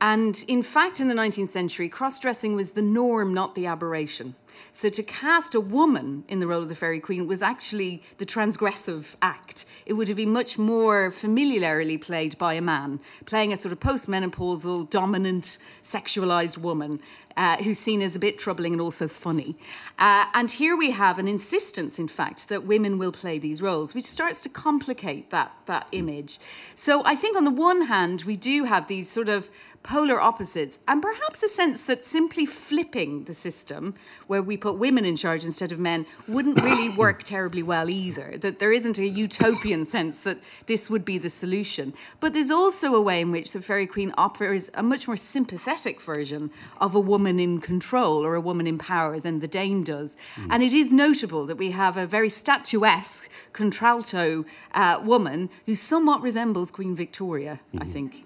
And 0.00 0.44
in 0.48 0.62
fact, 0.62 1.00
in 1.00 1.08
the 1.08 1.14
19th 1.14 1.50
century, 1.50 1.88
cross 1.88 2.18
dressing 2.18 2.56
was 2.56 2.72
the 2.72 2.82
norm, 2.82 3.32
not 3.32 3.54
the 3.54 3.66
aberration. 3.66 4.34
So 4.70 4.88
to 4.88 5.02
cast 5.02 5.54
a 5.54 5.60
woman 5.60 6.24
in 6.28 6.40
the 6.40 6.46
role 6.46 6.62
of 6.62 6.68
the 6.68 6.74
fairy 6.74 7.00
queen 7.00 7.26
was 7.26 7.42
actually 7.42 8.02
the 8.18 8.26
transgressive 8.26 9.16
act. 9.20 9.64
It 9.86 9.94
would 9.94 10.08
have 10.08 10.16
been 10.16 10.32
much 10.32 10.58
more 10.58 11.10
familiarly 11.10 11.98
played 11.98 12.38
by 12.38 12.54
a 12.54 12.60
man, 12.60 13.00
playing 13.26 13.52
a 13.52 13.56
sort 13.56 13.72
of 13.72 13.80
postmenopausal, 13.80 14.90
dominant, 14.90 15.58
sexualized 15.82 16.58
woman. 16.58 17.00
Uh, 17.34 17.56
who's 17.62 17.78
seen 17.78 18.02
as 18.02 18.14
a 18.14 18.18
bit 18.18 18.38
troubling 18.38 18.74
and 18.74 18.80
also 18.82 19.08
funny. 19.08 19.56
Uh, 19.98 20.26
and 20.34 20.50
here 20.50 20.76
we 20.76 20.90
have 20.90 21.18
an 21.18 21.26
insistence, 21.26 21.98
in 21.98 22.06
fact, 22.06 22.50
that 22.50 22.64
women 22.64 22.98
will 22.98 23.10
play 23.10 23.38
these 23.38 23.62
roles, 23.62 23.94
which 23.94 24.04
starts 24.04 24.42
to 24.42 24.50
complicate 24.50 25.30
that, 25.30 25.50
that 25.64 25.86
image. 25.92 26.38
So 26.74 27.02
I 27.06 27.14
think, 27.14 27.34
on 27.34 27.44
the 27.44 27.50
one 27.50 27.86
hand, 27.86 28.24
we 28.24 28.36
do 28.36 28.64
have 28.64 28.86
these 28.86 29.10
sort 29.10 29.30
of 29.30 29.50
polar 29.82 30.20
opposites, 30.20 30.78
and 30.86 31.00
perhaps 31.00 31.42
a 31.42 31.48
sense 31.48 31.82
that 31.82 32.04
simply 32.04 32.44
flipping 32.44 33.24
the 33.24 33.34
system, 33.34 33.94
where 34.26 34.41
we 34.46 34.56
put 34.56 34.76
women 34.76 35.04
in 35.04 35.16
charge 35.16 35.44
instead 35.44 35.72
of 35.72 35.78
men, 35.78 36.06
wouldn't 36.26 36.62
really 36.62 36.88
work 37.04 37.22
terribly 37.22 37.62
well 37.62 37.88
either. 37.88 38.36
That 38.38 38.58
there 38.58 38.72
isn't 38.72 38.98
a 38.98 39.06
utopian 39.06 39.84
sense 39.86 40.20
that 40.20 40.38
this 40.66 40.90
would 40.90 41.04
be 41.04 41.18
the 41.18 41.30
solution. 41.30 41.94
But 42.20 42.34
there's 42.34 42.50
also 42.50 42.94
a 42.94 43.00
way 43.00 43.20
in 43.20 43.30
which 43.30 43.52
the 43.52 43.60
Fairy 43.60 43.86
Queen 43.86 44.12
offers 44.16 44.70
a 44.74 44.82
much 44.82 45.06
more 45.06 45.16
sympathetic 45.16 46.00
version 46.00 46.50
of 46.80 46.94
a 46.94 47.00
woman 47.00 47.38
in 47.38 47.60
control 47.60 48.24
or 48.24 48.34
a 48.34 48.40
woman 48.40 48.66
in 48.66 48.78
power 48.78 49.18
than 49.18 49.40
the 49.40 49.48
Dame 49.48 49.84
does. 49.84 50.16
Mm. 50.36 50.48
And 50.50 50.62
it 50.62 50.74
is 50.74 50.90
notable 50.90 51.46
that 51.46 51.58
we 51.58 51.70
have 51.70 51.96
a 51.96 52.06
very 52.06 52.28
statuesque 52.28 53.28
contralto 53.52 54.44
uh, 54.74 55.00
woman 55.04 55.50
who 55.66 55.74
somewhat 55.74 56.22
resembles 56.22 56.70
Queen 56.70 56.94
Victoria, 56.94 57.60
mm. 57.74 57.82
I 57.82 57.86
think. 57.86 58.24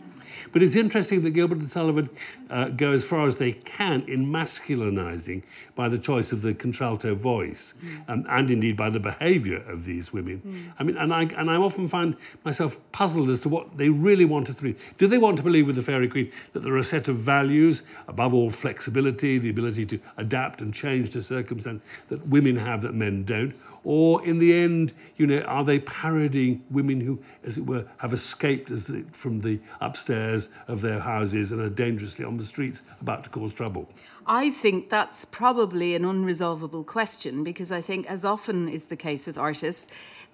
But 0.53 0.63
it's 0.63 0.77
interesting 0.77 1.23
that 1.23 1.31
Gilbert 1.31 1.59
and 1.59 1.71
Sullivan 1.71 2.11
uh, 2.51 2.69
go 2.69 2.93
as 2.93 3.05
far 3.05 3.27
as 3.27 3.37
they 3.37 3.53
can 3.53 4.03
in 4.03 4.27
masculinizing 4.27 5.43
by 5.75 5.89
the 5.89 5.99
choice 5.99 6.33
of 6.33 6.43
the 6.43 6.55
contralto 6.55 7.15
voice 7.15 7.75
mm. 7.83 8.09
um, 8.09 8.27
and 8.29 8.51
indeed 8.51 8.77
by 8.77 8.91
the 8.91 9.01
behavior 9.01 9.63
of 9.69 9.85
these 9.85 10.13
women. 10.13 10.43
Mm. 10.47 10.75
I 10.79 10.83
mean, 10.85 10.97
and 10.97 11.13
I, 11.13 11.23
and 11.23 11.51
I 11.51 11.57
often 11.57 11.89
find 11.89 12.17
myself 12.45 12.79
puzzled 12.93 13.31
as 13.31 13.41
to 13.43 13.49
what 13.49 13.77
they 13.77 13.89
really 13.89 14.25
want 14.25 14.49
us 14.49 14.57
to 14.57 14.63
believe. 14.63 14.81
Do 14.99 15.07
they 15.07 15.19
want 15.19 15.37
to 15.39 15.43
believe 15.43 15.67
with 15.67 15.77
the 15.77 15.83
Fairy 15.83 16.09
Queen 16.09 16.33
that 16.53 16.61
there 16.61 16.73
are 16.75 16.79
a 16.79 16.85
set 16.85 17.09
of 17.09 17.17
values, 17.17 17.83
above 18.09 18.33
all 18.33 18.51
flexibility, 18.51 19.39
the 19.39 19.51
ability 19.51 19.87
to 19.87 20.01
adapt 20.17 20.61
and 20.61 20.73
change 20.73 21.11
to 21.11 21.23
circumstance 21.23 21.83
that 22.09 22.27
women 22.27 22.57
have 22.57 22.83
that 22.83 22.95
men 22.95 23.25
don't? 23.25 23.55
Or 23.89 24.25
in 24.27 24.41
the 24.41 24.53
end, 24.53 24.95
you 25.17 25.29
know, 25.29 25.43
are 25.43 25.63
they 25.63 25.79
parodying 25.79 26.65
women 26.69 27.03
who, 27.03 27.21
as 27.45 27.57
it 27.57 27.67
were, 27.67 27.87
have 27.99 28.13
escaped 28.13 28.69
the, 28.69 29.05
from 29.13 29.43
the 29.43 29.61
upstairs 29.81 30.49
of 30.67 30.81
their 30.81 30.99
houses 30.99 31.53
and 31.53 31.61
are 31.61 31.71
dangerously 31.71 32.25
on 32.25 32.37
the 32.37 32.45
streets 32.45 32.83
about 33.01 33.23
to 33.23 33.31
cause 33.31 33.55
trouble? 33.55 33.89
I 34.27 34.51
think 34.51 34.91
that's 34.91 35.25
probably 35.25 35.95
an 35.95 36.03
unresolvable 36.03 36.85
question 36.85 37.45
because 37.45 37.71
I 37.71 37.81
think, 37.81 38.07
as 38.07 38.25
often 38.25 38.69
is 38.69 38.87
the 38.87 38.97
case 38.97 39.25
with 39.25 39.39
artists, 39.39 39.87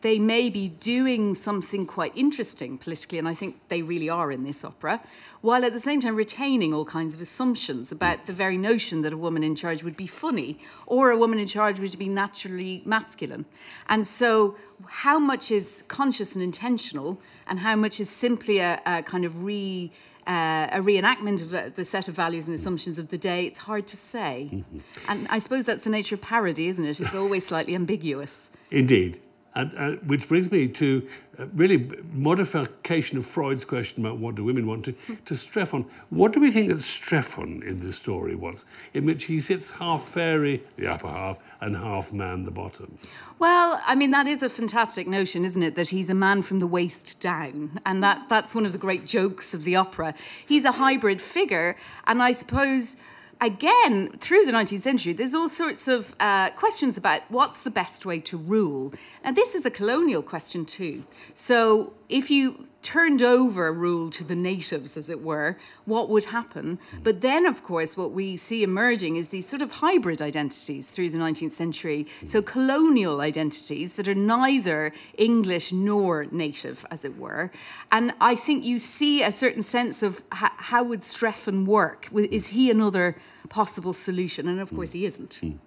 they 0.02 0.18
may 0.18 0.50
be 0.50 0.68
doing 0.68 1.32
something 1.32 1.87
quite 1.87 2.12
interesting 2.16 2.76
politically, 2.76 3.18
and 3.18 3.28
I 3.28 3.35
think 3.35 3.56
they 3.68 3.82
really 3.82 4.09
are 4.09 4.30
in 4.30 4.44
this 4.44 4.64
opera, 4.64 5.00
while 5.40 5.64
at 5.64 5.73
the 5.73 5.80
same 5.80 6.00
time 6.00 6.16
retaining 6.16 6.75
all 6.75 6.85
kinds 6.85 7.14
of 7.14 7.21
assumptions 7.21 7.90
about 7.90 8.26
the 8.26 8.32
very 8.32 8.59
notion 8.59 9.02
that 9.02 9.12
a 9.12 9.16
woman 9.16 9.42
in 9.42 9.54
charge 9.54 9.82
would 9.82 9.97
be 9.97 10.09
funny 10.09 10.59
or 10.87 11.11
a 11.11 11.16
woman 11.16 11.38
in 11.38 11.47
charge 11.47 11.78
would 11.78 11.97
be 11.99 12.09
naturally 12.09 12.82
masculine. 12.85 13.47
And 13.88 14.06
so, 14.06 14.56
how 14.87 15.21
much 15.21 15.50
is 15.52 15.85
conscious 15.87 16.35
and 16.35 16.42
intentional, 16.42 17.21
and 17.47 17.61
how 17.61 17.76
much 17.76 18.00
is 18.00 18.11
simply 18.11 18.59
a, 18.59 18.82
a 18.85 19.02
kind 19.04 19.25
of 19.25 19.44
re 19.44 19.92
uh, 20.26 20.68
a 20.71 20.78
reenactment 20.78 21.42
of 21.42 21.75
the, 21.75 21.85
set 21.85 22.06
of 22.06 22.14
values 22.14 22.47
and 22.47 22.54
assumptions 22.54 22.97
of 22.97 23.11
the 23.11 23.18
day, 23.18 23.44
it's 23.44 23.59
hard 23.59 23.88
to 23.88 23.97
say. 23.97 24.50
Mm-hmm. 24.52 24.78
And 25.09 25.26
I 25.28 25.40
suppose 25.40 25.64
that's 25.64 25.82
the 25.82 25.90
nature 25.90 26.14
of 26.14 26.21
parody, 26.21 26.68
isn't 26.68 26.85
it? 26.85 27.00
It's 27.00 27.12
always 27.14 27.44
slightly 27.44 27.75
ambiguous. 27.75 28.49
Indeed. 28.71 29.21
And, 29.54 29.73
uh, 29.76 29.90
which 30.06 30.28
brings 30.28 30.50
me 30.50 30.66
to 30.68 31.06
uh, 31.38 31.47
really 31.54 31.90
modification 32.11 33.18
of 33.18 33.26
Freud's 33.26 33.66
question 33.66 34.04
about 34.04 34.18
what 34.18 34.35
do 34.35 34.44
women 34.44 34.66
want 34.66 34.87
to, 34.87 34.92
to 35.26 35.35
Strephon. 35.35 35.87
What 36.09 36.32
do 36.32 36.40
we 36.40 36.50
think 36.50 36.68
that 36.68 36.78
Strephon 36.78 37.62
in 37.62 37.76
this 37.78 37.99
story 37.99 38.35
wants, 38.35 38.64
in 38.94 39.04
which 39.04 39.25
he 39.25 39.40
sits 39.40 39.73
half 39.73 40.09
fairy, 40.09 40.64
the 40.76 40.87
upper 40.87 41.09
half, 41.09 41.38
and 41.61 41.76
half 41.76 42.12
man, 42.12 42.44
the 42.44 42.50
bottom? 42.50 42.97
Well, 43.38 43.80
I 43.87 43.94
mean, 43.94 44.11
that 44.12 44.26
is 44.26 44.42
a 44.42 44.49
fantastic 44.49 45.06
notion, 45.06 45.44
isn't 45.44 45.62
it? 45.62 45.75
That 45.75 45.88
he's 45.88 46.09
a 46.09 46.14
man 46.14 46.40
from 46.40 46.59
the 46.59 46.66
waist 46.66 47.21
down. 47.21 47.78
And 47.85 48.02
that, 48.02 48.30
that's 48.30 48.54
one 48.54 48.64
of 48.64 48.73
the 48.73 48.78
great 48.78 49.04
jokes 49.04 49.52
of 49.52 49.64
the 49.64 49.76
opera. 49.76 50.14
He's 50.47 50.64
a 50.64 50.73
hybrid 50.73 51.21
figure, 51.21 51.76
and 52.06 52.23
I 52.23 52.32
suppose 52.32 52.97
again, 53.42 54.16
through 54.18 54.46
the 54.46 54.52
19th 54.52 54.80
century, 54.80 55.12
there's 55.12 55.34
all 55.34 55.49
sorts 55.49 55.88
of 55.88 56.14
uh, 56.20 56.50
questions 56.50 56.96
about 56.96 57.22
what's 57.28 57.58
the 57.58 57.70
best 57.70 58.06
way 58.06 58.20
to 58.20 58.38
rule. 58.38 58.94
And 59.22 59.37
this 59.37 59.54
is 59.54 59.66
a 59.66 59.70
colonial 59.70 60.22
question 60.22 60.64
too. 60.64 61.04
So 61.34 61.92
if 62.08 62.30
you 62.30 62.68
turned 62.82 63.22
over 63.22 63.72
rule 63.72 64.10
to 64.10 64.24
the 64.24 64.34
natives, 64.34 64.96
as 64.96 65.08
it 65.08 65.22
were, 65.22 65.56
what 65.84 66.08
would 66.08 66.26
happen? 66.26 66.78
But 67.02 67.20
then, 67.20 67.46
of 67.46 67.62
course, 67.62 67.96
what 67.96 68.12
we 68.12 68.36
see 68.36 68.62
emerging 68.62 69.16
is 69.16 69.28
these 69.28 69.46
sort 69.46 69.62
of 69.62 69.72
hybrid 69.72 70.20
identities 70.20 70.90
through 70.90 71.10
the 71.10 71.18
19th 71.18 71.52
century. 71.52 72.06
So, 72.24 72.42
colonial 72.42 73.20
identities 73.20 73.94
that 73.94 74.08
are 74.08 74.14
neither 74.14 74.92
English 75.16 75.72
nor 75.72 76.26
native, 76.30 76.84
as 76.90 77.04
it 77.04 77.16
were. 77.16 77.50
And 77.90 78.12
I 78.20 78.34
think 78.34 78.64
you 78.64 78.78
see 78.78 79.22
a 79.22 79.32
certain 79.32 79.62
sense 79.62 80.02
of 80.02 80.22
how 80.30 80.82
would 80.82 81.00
Strephon 81.00 81.64
work? 81.66 82.08
Is 82.12 82.48
he 82.48 82.70
another 82.70 83.16
possible 83.48 83.92
solution? 83.92 84.48
And 84.48 84.60
of 84.60 84.70
course, 84.70 84.92
he 84.92 85.06
isn't. 85.06 85.40
Mm. 85.42 85.58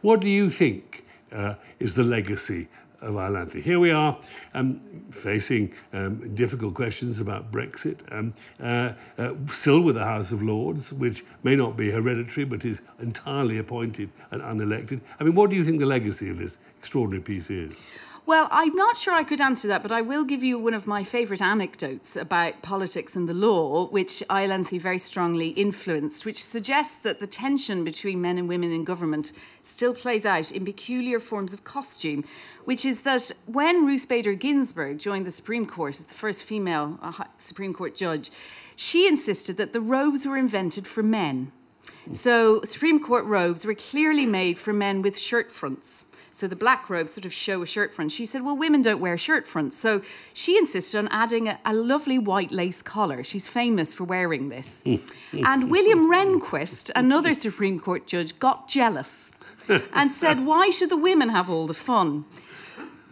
What 0.00 0.20
do 0.20 0.28
you 0.28 0.50
think 0.50 1.04
uh, 1.32 1.54
is 1.80 1.94
the 1.94 2.04
legacy 2.04 2.68
of 3.04 3.14
Iolanthe? 3.14 3.62
Here 3.62 3.78
we 3.78 3.90
are 3.90 4.18
um, 4.54 4.80
facing 5.10 5.72
um, 5.92 6.34
difficult 6.34 6.74
questions 6.74 7.20
about 7.20 7.52
Brexit, 7.52 8.00
um, 8.10 8.34
uh, 8.60 8.92
uh, 9.18 9.34
still 9.50 9.80
with 9.80 9.96
the 9.96 10.04
House 10.04 10.32
of 10.32 10.42
Lords, 10.42 10.92
which 10.92 11.24
may 11.42 11.56
not 11.56 11.76
be 11.76 11.90
hereditary 11.90 12.44
but 12.44 12.64
is 12.64 12.82
entirely 12.98 13.58
appointed 13.58 14.10
and 14.30 14.42
unelected. 14.42 15.00
I 15.20 15.24
mean, 15.24 15.34
what 15.34 15.50
do 15.50 15.56
you 15.56 15.64
think 15.64 15.78
the 15.80 15.86
legacy 15.86 16.30
of 16.30 16.38
this 16.38 16.58
extraordinary 16.78 17.22
piece 17.22 17.50
is? 17.50 17.88
Well, 18.26 18.48
I'm 18.50 18.74
not 18.74 18.96
sure 18.96 19.12
I 19.12 19.22
could 19.22 19.42
answer 19.42 19.68
that, 19.68 19.82
but 19.82 19.92
I 19.92 20.00
will 20.00 20.24
give 20.24 20.42
you 20.42 20.58
one 20.58 20.72
of 20.72 20.86
my 20.86 21.04
favourite 21.04 21.42
anecdotes 21.42 22.16
about 22.16 22.62
politics 22.62 23.16
and 23.16 23.28
the 23.28 23.34
law, 23.34 23.86
which 23.88 24.22
Iolanthe 24.30 24.80
very 24.80 24.96
strongly 24.96 25.48
influenced, 25.48 26.24
which 26.24 26.42
suggests 26.42 26.96
that 27.02 27.20
the 27.20 27.26
tension 27.26 27.84
between 27.84 28.22
men 28.22 28.38
and 28.38 28.48
women 28.48 28.72
in 28.72 28.82
government 28.82 29.32
still 29.60 29.92
plays 29.92 30.24
out 30.24 30.50
in 30.50 30.64
peculiar 30.64 31.20
forms 31.20 31.52
of 31.52 31.64
costume, 31.64 32.24
which 32.64 32.86
is 32.86 33.02
that 33.02 33.30
when 33.44 33.84
Ruth 33.84 34.08
Bader 34.08 34.32
Ginsburg 34.32 34.98
joined 34.98 35.26
the 35.26 35.30
Supreme 35.30 35.66
Court 35.66 35.98
as 35.98 36.06
the 36.06 36.14
first 36.14 36.44
female 36.44 36.98
uh, 37.02 37.24
Supreme 37.36 37.74
Court 37.74 37.94
judge, 37.94 38.30
she 38.74 39.06
insisted 39.06 39.58
that 39.58 39.74
the 39.74 39.82
robes 39.82 40.24
were 40.24 40.38
invented 40.38 40.86
for 40.86 41.02
men. 41.02 41.52
So, 42.10 42.62
Supreme 42.64 43.00
Court 43.00 43.26
robes 43.26 43.66
were 43.66 43.74
clearly 43.74 44.24
made 44.24 44.58
for 44.58 44.72
men 44.72 45.02
with 45.02 45.18
shirt 45.18 45.52
fronts. 45.52 46.06
So 46.34 46.48
the 46.48 46.56
black 46.56 46.90
robes 46.90 47.14
sort 47.14 47.24
of 47.26 47.32
show 47.32 47.62
a 47.62 47.66
shirt 47.66 47.94
front. 47.94 48.10
She 48.10 48.26
said, 48.26 48.42
Well, 48.42 48.56
women 48.56 48.82
don't 48.82 49.00
wear 49.00 49.16
shirt 49.16 49.46
fronts. 49.46 49.78
So 49.78 50.02
she 50.32 50.58
insisted 50.58 50.98
on 50.98 51.06
adding 51.12 51.46
a, 51.46 51.60
a 51.64 51.72
lovely 51.72 52.18
white 52.18 52.50
lace 52.50 52.82
collar. 52.82 53.22
She's 53.22 53.46
famous 53.46 53.94
for 53.94 54.02
wearing 54.02 54.48
this. 54.48 54.82
and 55.32 55.70
William 55.70 56.10
Rehnquist, 56.10 56.90
another 56.96 57.34
Supreme 57.34 57.78
Court 57.78 58.08
judge, 58.08 58.36
got 58.40 58.66
jealous 58.66 59.30
and 59.94 60.10
said, 60.10 60.44
Why 60.44 60.70
should 60.70 60.90
the 60.90 60.96
women 60.96 61.28
have 61.28 61.48
all 61.48 61.68
the 61.68 61.72
fun? 61.72 62.24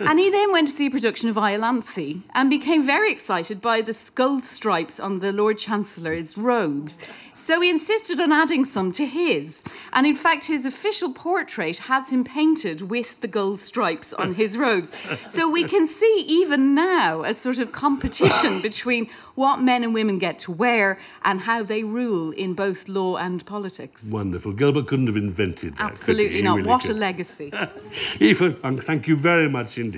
And 0.09 0.19
he 0.19 0.31
then 0.31 0.53
went 0.53 0.69
to 0.69 0.75
see 0.75 0.87
a 0.87 0.91
production 0.91 1.29
of 1.29 1.37
Iolanthe 1.37 2.23
and 2.35 2.51
became 2.51 2.83
very 2.83 3.11
excited 3.11 3.61
by 3.61 3.81
the 3.81 3.93
skull 3.93 4.41
stripes 4.41 5.01
on 5.01 5.21
the 5.21 5.33
Lord 5.33 5.59
Chancellor's 5.59 6.37
robes. 6.37 6.97
So 7.35 7.61
he 7.61 7.71
insisted 7.71 8.21
on 8.21 8.31
adding 8.31 8.65
some 8.65 8.93
to 8.93 9.05
his. 9.05 9.65
And 9.93 10.07
in 10.07 10.15
fact, 10.15 10.45
his 10.45 10.65
official 10.65 11.13
portrait 11.13 11.79
has 11.79 12.11
him 12.11 12.23
painted 12.25 12.83
with 12.83 13.21
the 13.21 13.27
gold 13.27 13.59
stripes 13.59 14.13
on 14.13 14.35
his 14.43 14.57
robes. 14.57 14.93
So 15.29 15.51
we 15.51 15.65
can 15.65 15.87
see 15.87 16.25
even 16.29 16.75
now 16.75 17.23
a 17.23 17.35
sort 17.35 17.59
of 17.59 17.73
competition 17.73 18.63
between 18.71 19.09
what 19.35 19.61
men 19.61 19.83
and 19.83 19.93
women 19.93 20.19
get 20.19 20.39
to 20.41 20.53
wear 20.53 21.01
and 21.25 21.41
how 21.41 21.63
they 21.63 21.83
rule 21.83 22.31
in 22.33 22.55
both 22.55 22.89
law 22.89 23.17
and 23.17 23.45
politics. 23.45 24.05
Wonderful. 24.05 24.53
Gilbert 24.53 24.87
couldn't 24.87 25.09
have 25.09 25.17
invented 25.17 25.77
that. 25.77 25.93
Absolutely 25.93 26.43
not. 26.43 26.59
Really 26.59 26.69
what 26.69 26.83
could. 26.83 26.91
a 26.91 26.95
legacy. 26.95 27.53
Aoife, 28.21 28.85
thank 28.85 29.09
you 29.09 29.17
very 29.17 29.49
much 29.49 29.79
indeed. 29.79 29.92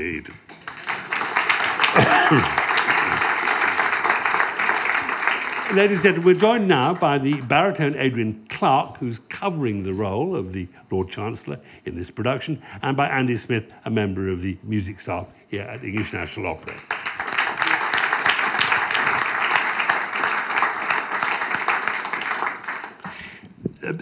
Ladies 5.74 5.98
and 5.98 6.02
gentlemen, 6.02 6.24
we're 6.24 6.40
joined 6.40 6.68
now 6.68 6.94
by 6.94 7.18
the 7.18 7.40
baritone 7.42 7.94
Adrian 7.96 8.46
Clarke, 8.48 8.98
who's 8.98 9.20
covering 9.28 9.82
the 9.82 9.92
role 9.92 10.36
of 10.36 10.52
the 10.52 10.68
Lord 10.90 11.08
Chancellor 11.10 11.60
in 11.84 11.96
this 11.96 12.10
production, 12.10 12.62
and 12.82 12.96
by 12.96 13.08
Andy 13.08 13.36
Smith, 13.36 13.72
a 13.84 13.90
member 13.90 14.28
of 14.28 14.42
the 14.42 14.58
music 14.62 15.00
staff 15.00 15.32
here 15.48 15.62
at 15.62 15.80
the 15.80 15.88
English 15.88 16.12
National 16.12 16.48
Opera. 16.48 16.74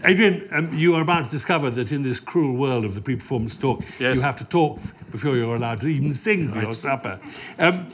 Adrian, 0.04 0.48
um, 0.52 0.76
you 0.76 0.94
are 0.94 1.02
about 1.02 1.24
to 1.24 1.30
discover 1.30 1.70
that 1.70 1.92
in 1.92 2.02
this 2.02 2.20
cruel 2.20 2.56
world 2.56 2.84
of 2.84 2.94
the 2.94 3.00
pre-performance 3.00 3.56
talk, 3.56 3.82
yes. 3.98 4.16
you 4.16 4.22
have 4.22 4.36
to 4.36 4.44
talk 4.44 4.78
before 5.10 5.36
you're 5.36 5.56
allowed 5.56 5.80
to 5.80 5.88
even 5.88 6.14
sing 6.14 6.48
for 6.48 6.60
your 6.60 6.74
supper. 6.74 7.20
Um, 7.58 7.88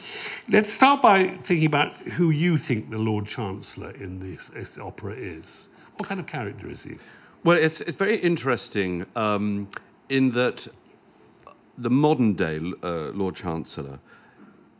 let's 0.49 0.73
start 0.73 1.02
by 1.02 1.38
thinking 1.42 1.66
about 1.66 1.95
who 2.16 2.30
you 2.30 2.59
think 2.59 2.90
the 2.90 2.99
Lord 2.99 3.26
Chancellor 3.26 3.90
in 3.90 4.21
this, 4.21 4.49
this 4.49 4.78
opera 4.78 5.14
is. 5.14 5.68
What 5.97 6.09
kind 6.09 6.21
of 6.21 6.26
character 6.26 6.68
is 6.68 6.85
he? 6.85 6.99
Well, 7.45 7.57
it's, 7.57 7.80
it's 7.80 7.97
very 7.97 8.18
interesting 8.18 9.07
um, 9.16 9.68
in 10.09 10.33
that 10.33 10.68
the 11.76 11.90
modern 11.90 12.35
day 12.35 12.61
uh, 12.83 13.11
Lord 13.12 13.35
Chancellor 13.35 14.00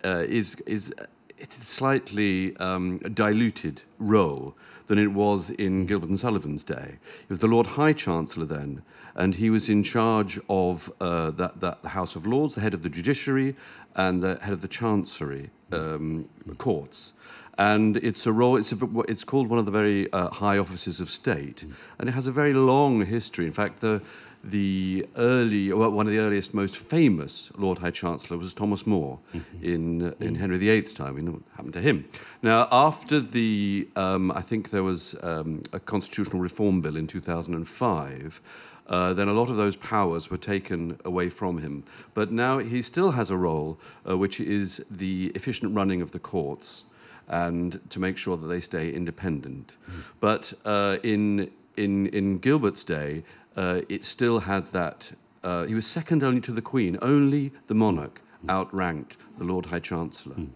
uh, 0.05 0.25
is, 0.29 0.57
is 0.67 0.93
it's 1.39 1.57
a 1.57 1.65
slightly 1.65 2.57
um, 2.57 2.99
diluted 2.99 3.83
role 3.99 4.57
than 4.89 4.99
it 4.99 5.13
was 5.13 5.51
in 5.51 5.87
Gilbert 5.87 6.09
and 6.09 6.19
Sullivan's 6.19 6.65
day. 6.65 6.99
He 7.21 7.27
was 7.31 7.39
the 7.39 7.47
Lord 7.47 7.67
High 7.67 7.93
Chancellor 7.93 8.47
then, 8.47 8.83
and 9.15 9.35
he 9.37 9.51
was 9.51 9.69
in 9.69 9.83
charge 9.83 10.41
of 10.49 10.93
uh, 11.01 11.31
that, 11.33 11.61
that, 11.61 11.83
the 11.83 11.91
House 11.91 12.17
of 12.17 12.27
Lords, 12.27 12.57
the 12.57 12.61
head 12.61 12.75
of 12.75 12.83
the 12.83 12.89
judiciary, 12.89 13.55
and 13.95 14.23
the 14.23 14.39
head 14.43 14.53
of 14.53 14.61
the 14.61 14.69
Chancery 14.69 15.51
um, 15.73 16.29
courts. 16.57 17.13
And 17.59 17.97
it's 17.97 18.25
a 18.27 18.33
role, 18.33 18.57
it's, 18.57 18.73
a, 18.73 18.79
it's 19.09 19.25
called 19.25 19.49
one 19.49 19.59
of 19.59 19.67
the 19.67 19.73
very 19.73 20.13
uh, 20.13 20.31
high 20.31 20.59
offices 20.59 21.01
of 21.01 21.11
state, 21.11 21.65
and 21.99 22.09
it 22.09 22.13
has 22.13 22.27
a 22.27 22.33
very 22.33 22.55
long 22.55 23.05
history. 23.05 23.47
In 23.47 23.53
fact, 23.53 23.81
the, 23.81 24.01
the 24.45 25.07
early, 25.17 25.73
well, 25.73 25.91
one 25.91 26.07
of 26.07 26.13
the 26.13 26.19
earliest, 26.19 26.55
most 26.55 26.77
famous 26.77 27.51
Lord 27.57 27.79
High 27.79 27.91
Chancellor 27.91 28.39
was 28.39 28.55
Thomas 28.55 28.87
More 28.87 29.19
mm-hmm. 29.35 29.65
in, 29.65 30.07
uh, 30.09 30.15
in 30.21 30.37
Henry 30.37 30.59
VIII's 30.59 30.95
time. 30.95 31.15
We 31.15 31.23
know 31.23 31.33
what 31.33 31.43
happened 31.57 31.75
to 31.75 31.81
him. 31.81 32.05
Now, 32.43 32.69
after 32.71 33.21
the, 33.21 33.89
um, 33.97 34.31
I 34.33 34.43
think 34.43 34.71
there 34.71 34.83
was 34.83 35.15
um, 35.23 35.63
a 35.73 35.81
constitutional 35.81 36.41
reform 36.41 36.81
bill 36.81 36.97
in 36.97 37.07
2005. 37.07 38.41
Uh, 38.87 39.13
then 39.13 39.29
a 39.29 39.33
lot 39.33 39.51
of 39.51 39.57
those 39.57 39.77
powers 39.77 40.31
were 40.31 40.39
taken 40.39 40.99
away 41.05 41.29
from 41.29 41.59
him. 41.59 41.85
But 42.15 42.33
now 42.33 42.59
he 42.59 42.81
still 42.81 43.11
has 43.11 43.31
a 43.31 43.37
role, 43.37 43.79
uh, 44.09 44.17
which 44.17 44.41
is 44.41 44.83
the 44.91 45.31
efficient 45.35 45.75
running 45.75 46.01
of 46.01 46.13
the 46.13 46.19
courts 46.19 46.85
and 47.29 47.81
to 47.91 48.01
make 48.01 48.17
sure 48.17 48.37
that 48.37 48.47
they 48.47 48.61
stay 48.61 48.91
independent. 48.91 49.77
Mm. 49.91 50.03
But 50.21 50.53
uh, 50.65 50.97
in, 51.03 51.51
in, 51.77 52.07
in 52.09 52.39
Gilbert's 52.39 52.85
day, 52.85 53.23
uh, 53.59 53.83
it 53.89 54.05
still 54.05 54.39
had 54.41 54.69
that. 54.69 55.11
Uh, 55.43 55.65
he 55.65 55.75
was 55.75 55.87
second 55.87 56.23
only 56.23 56.41
to 56.41 56.53
the 56.53 56.63
Queen. 56.63 56.97
Only 57.03 57.53
the 57.67 57.75
monarch 57.75 58.23
outranked 58.49 59.17
the 59.37 59.45
Lord 59.45 59.67
High 59.67 59.81
Chancellor. 59.81 60.37
Hmm. 60.37 60.47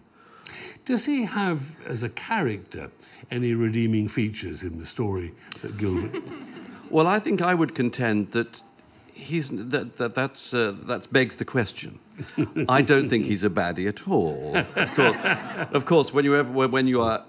Does 0.85 1.05
he 1.05 1.25
have, 1.25 1.75
as 1.85 2.03
a 2.03 2.09
character, 2.09 2.91
any 3.29 3.53
redeeming 3.53 4.07
features 4.07 4.63
in 4.63 4.79
the 4.79 4.85
story 4.85 5.33
that 5.61 5.77
Gilbert? 5.77 6.23
well, 6.89 7.07
I 7.07 7.19
think 7.19 7.41
I 7.41 7.53
would 7.53 7.75
contend 7.75 8.31
that 8.31 8.63
he's 9.13 9.49
that, 9.49 9.97
that 9.97 10.15
that's 10.15 10.53
uh, 10.53 10.73
that 10.83 11.11
begs 11.11 11.35
the 11.35 11.45
question. 11.45 11.99
I 12.69 12.81
don't 12.81 13.09
think 13.09 13.25
he's 13.25 13.43
a 13.43 13.49
baddie 13.49 13.87
at 13.87 14.07
all. 14.07 14.55
Of 14.75 14.93
course, 14.93 15.17
of 15.71 15.85
course, 15.85 16.13
when 16.13 16.25
you 16.25 16.35
ever, 16.35 16.67
when 16.67 16.87
you 16.87 17.01
are 17.01 17.23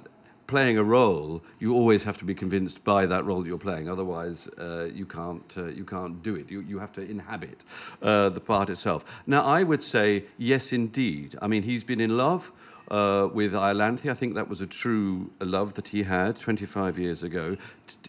playing 0.47 0.79
a 0.79 0.85
role, 0.85 1.43
you 1.59 1.75
always 1.75 2.05
have 2.05 2.19
to 2.19 2.25
be 2.25 2.35
convinced 2.35 2.85
by 2.85 3.07
that 3.07 3.25
role 3.25 3.47
you're 3.47 3.59
playing. 3.59 3.89
Otherwise, 3.89 4.49
uh, 4.59 4.85
you 4.93 5.07
can't 5.07 5.55
uh, 5.57 5.67
you 5.67 5.85
can't 5.85 6.23
do 6.23 6.35
it. 6.35 6.51
You 6.51 6.61
you 6.61 6.79
have 6.79 6.93
to 6.93 7.01
inhabit 7.01 7.63
uh, 8.03 8.29
the 8.29 8.41
part 8.41 8.71
itself. 8.71 9.05
Now, 9.27 9.45
I 9.45 9.63
would 9.63 9.83
say 9.83 10.25
yes, 10.39 10.73
indeed. 10.73 11.37
I 11.41 11.47
mean, 11.47 11.63
he's 11.63 11.85
been 11.85 12.01
in 12.01 12.17
love. 12.17 12.53
Uh, 12.91 13.31
with 13.33 13.55
Iolanthe, 13.55 14.11
I 14.11 14.15
think 14.15 14.35
that 14.35 14.47
was 14.47 14.61
a 14.61 14.67
true 14.67 15.31
love 15.41 15.73
that 15.73 15.89
he 15.89 16.03
had 16.03 16.39
25 16.39 16.99
years 16.99 17.23
ago. 17.23 17.57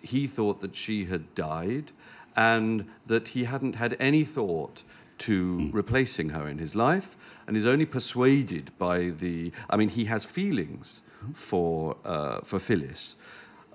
He 0.02 0.28
thought 0.28 0.60
that 0.60 0.76
she 0.76 1.06
had 1.06 1.34
died 1.34 1.92
and 2.36 2.86
that 3.06 3.30
he 3.30 3.46
hadn't 3.46 3.76
had 3.76 3.96
any 4.02 4.26
thought 4.26 4.84
to 5.20 5.70
replacing 5.72 6.32
her 6.32 6.46
in 6.46 6.58
his 6.58 6.76
life 6.76 7.16
and 7.48 7.56
is 7.56 7.66
only 7.66 7.86
persuaded 7.86 8.72
by 8.78 9.12
the. 9.12 9.54
I 9.70 9.78
mean, 9.78 9.88
he 9.88 10.06
has 10.06 10.26
feelings 10.26 11.02
for, 11.34 11.98
uh, 12.06 12.42
for 12.42 12.60
Phyllis. 12.60 13.16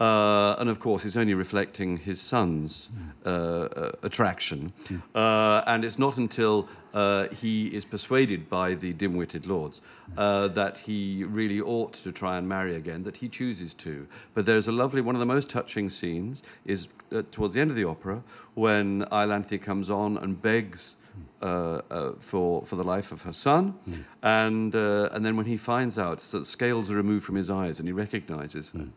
Uh, 0.00 0.56
and 0.58 0.70
of 0.70 0.80
course, 0.80 1.02
he's 1.02 1.16
only 1.16 1.34
reflecting 1.34 1.98
his 1.98 2.18
son's 2.18 2.88
uh, 3.26 3.28
uh, 3.28 3.92
attraction. 4.02 4.72
Uh, 5.14 5.62
and 5.66 5.84
it's 5.84 5.98
not 5.98 6.16
until 6.16 6.66
uh, 6.94 7.28
he 7.28 7.66
is 7.66 7.84
persuaded 7.84 8.48
by 8.48 8.72
the 8.72 8.94
dim 8.94 9.14
witted 9.14 9.46
lords 9.46 9.82
uh, 10.16 10.48
that 10.48 10.78
he 10.78 11.22
really 11.24 11.60
ought 11.60 11.92
to 11.92 12.10
try 12.12 12.38
and 12.38 12.48
marry 12.48 12.76
again, 12.76 13.02
that 13.02 13.16
he 13.16 13.28
chooses 13.28 13.74
to. 13.74 14.06
But 14.32 14.46
there's 14.46 14.66
a 14.66 14.72
lovely, 14.72 15.02
one 15.02 15.14
of 15.14 15.20
the 15.20 15.26
most 15.26 15.50
touching 15.50 15.90
scenes 15.90 16.42
is 16.64 16.88
towards 17.30 17.54
the 17.54 17.60
end 17.60 17.70
of 17.70 17.76
the 17.76 17.84
opera 17.84 18.22
when 18.54 19.04
Iolanthe 19.12 19.60
comes 19.60 19.90
on 19.90 20.16
and 20.16 20.40
begs 20.40 20.96
uh, 21.42 21.80
uh, 21.90 22.12
for, 22.18 22.64
for 22.64 22.76
the 22.76 22.84
life 22.84 23.12
of 23.12 23.22
her 23.22 23.32
son. 23.32 23.74
Mm. 23.88 24.04
And, 24.22 24.74
uh, 24.74 25.08
and 25.12 25.24
then 25.24 25.36
when 25.36 25.46
he 25.46 25.56
finds 25.56 25.98
out 25.98 26.18
that 26.18 26.46
scales 26.46 26.90
are 26.90 26.96
removed 26.96 27.24
from 27.24 27.36
his 27.36 27.50
eyes 27.50 27.78
and 27.78 27.88
he 27.88 27.92
recognizes 27.92 28.70
her 28.70 28.80
mm. 28.80 28.90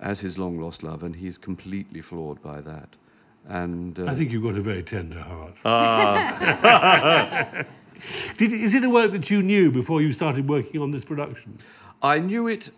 as 0.00 0.20
his 0.20 0.38
long 0.38 0.58
lost 0.58 0.82
love, 0.82 1.02
and 1.02 1.16
he's 1.16 1.38
completely 1.38 2.00
floored 2.00 2.42
by 2.42 2.60
that. 2.60 2.88
And 3.48 3.98
uh, 3.98 4.06
I 4.06 4.14
think 4.14 4.32
you've 4.32 4.42
got 4.42 4.56
a 4.56 4.62
very 4.62 4.82
tender 4.82 5.20
heart. 5.20 5.54
Uh, 5.64 7.64
Did, 8.36 8.52
is 8.52 8.74
it 8.74 8.84
a 8.84 8.90
work 8.90 9.12
that 9.12 9.30
you 9.30 9.42
knew 9.42 9.70
before 9.70 10.00
you 10.00 10.12
started 10.12 10.48
working 10.48 10.80
on 10.80 10.90
this 10.90 11.04
production? 11.04 11.58
I 12.00 12.18
knew 12.18 12.48
it. 12.48 12.70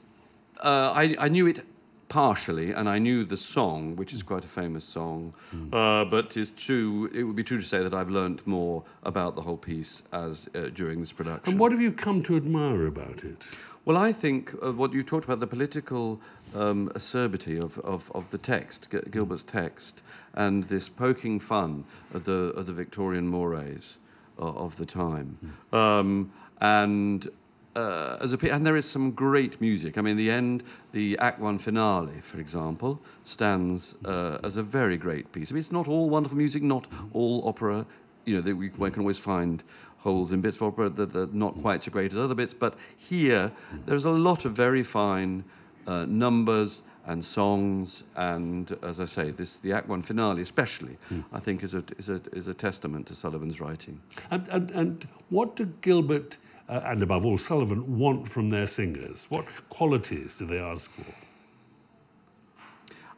Uh, 0.62 0.92
I, 0.94 1.14
I 1.18 1.29
knew 1.29 1.46
it 1.46 1.64
partially, 2.08 2.72
and 2.72 2.88
I 2.88 2.98
knew 2.98 3.24
the 3.24 3.36
song, 3.36 3.96
which 3.96 4.12
is 4.12 4.22
quite 4.22 4.44
a 4.44 4.48
famous 4.48 4.84
song. 4.84 5.34
Mm. 5.54 5.72
Uh, 5.72 6.04
but 6.04 6.36
it's 6.36 6.52
true. 6.56 7.10
It 7.14 7.24
would 7.24 7.36
be 7.36 7.44
true 7.44 7.58
to 7.58 7.64
say 7.66 7.82
that 7.82 7.94
I've 7.94 8.10
learnt 8.10 8.46
more 8.46 8.84
about 9.02 9.34
the 9.36 9.42
whole 9.42 9.56
piece 9.56 10.02
as 10.12 10.48
uh, 10.54 10.70
during 10.74 11.00
this 11.00 11.12
production. 11.12 11.52
And 11.52 11.60
what 11.60 11.72
have 11.72 11.80
you 11.80 11.92
come 11.92 12.22
to 12.24 12.36
admire 12.36 12.86
about 12.86 13.24
it? 13.24 13.42
Well, 13.84 13.98
I 13.98 14.12
think 14.12 14.54
uh, 14.62 14.72
what 14.72 14.92
you 14.92 15.02
talked 15.02 15.24
about 15.24 15.40
the 15.40 15.46
political 15.46 16.20
um, 16.54 16.90
acerbity 16.94 17.58
of, 17.58 17.78
of, 17.80 18.10
of 18.14 18.30
the 18.30 18.38
text, 18.38 18.88
G- 18.90 19.00
Gilbert's 19.10 19.42
text, 19.42 20.02
and 20.32 20.64
this 20.64 20.88
poking 20.88 21.38
fun 21.40 21.84
of 22.12 22.24
the 22.24 22.52
of 22.56 22.66
the 22.66 22.72
Victorian 22.72 23.28
mores. 23.28 23.98
of 24.38 24.76
the 24.76 24.86
time. 24.86 25.38
Um, 25.72 26.32
and 26.60 27.28
uh, 27.76 28.16
as 28.20 28.32
a, 28.32 28.52
and 28.52 28.64
there 28.64 28.76
is 28.76 28.88
some 28.88 29.10
great 29.12 29.60
music. 29.60 29.98
I 29.98 30.00
mean, 30.00 30.16
the 30.16 30.30
end, 30.30 30.62
the 30.92 31.18
Act 31.18 31.40
One 31.40 31.58
finale, 31.58 32.20
for 32.22 32.38
example, 32.38 33.00
stands 33.24 33.94
uh, 34.04 34.38
as 34.42 34.56
a 34.56 34.62
very 34.62 34.96
great 34.96 35.32
piece. 35.32 35.50
I 35.50 35.54
mean, 35.54 35.60
it's 35.60 35.72
not 35.72 35.88
all 35.88 36.08
wonderful 36.08 36.38
music, 36.38 36.62
not 36.62 36.87
all 37.12 37.46
opera. 37.46 37.87
You 38.24 38.37
know, 38.37 38.42
that 38.42 38.56
we, 38.56 38.70
we 38.70 38.90
can 38.90 39.00
always 39.00 39.18
find 39.18 39.62
holes 39.98 40.32
in 40.32 40.40
bits 40.40 40.58
of 40.58 40.62
opera 40.64 40.88
that 40.90 41.16
are 41.16 41.28
not 41.32 41.60
quite 41.60 41.82
so 41.82 41.90
great 41.90 42.12
as 42.12 42.18
other 42.18 42.34
bits. 42.34 42.54
But 42.54 42.74
here, 42.96 43.52
there's 43.87 44.04
a 44.04 44.10
lot 44.10 44.44
of 44.44 44.52
very 44.52 44.82
fine 44.82 45.44
uh, 45.87 46.04
numbers 46.06 46.82
and 47.06 47.22
songs, 47.22 48.04
and 48.16 48.76
as 48.82 48.98
I 48.98 49.04
say, 49.04 49.30
this 49.30 49.58
the 49.58 49.72
Act 49.72 49.88
One 49.88 50.02
finale, 50.02 50.42
especially, 50.42 50.96
mm. 51.10 51.24
I 51.32 51.40
think, 51.40 51.62
is 51.62 51.74
a, 51.74 51.84
is 51.98 52.08
a 52.08 52.20
is 52.32 52.48
a 52.48 52.54
testament 52.54 53.06
to 53.08 53.14
Sullivan's 53.14 53.60
writing. 53.60 54.00
And 54.30 54.48
and, 54.48 54.70
and 54.70 55.08
what 55.28 55.56
did 55.56 55.80
Gilbert 55.82 56.38
uh, 56.68 56.81
and 56.85 57.03
above 57.03 57.24
all 57.24 57.38
Sullivan 57.38 57.98
want 57.98 58.29
from 58.29 58.50
their 58.50 58.66
singers? 58.66 59.27
What 59.29 59.46
qualities 59.68 60.38
do 60.38 60.46
they 60.46 60.59
ask 60.59 60.90
for? 60.90 61.14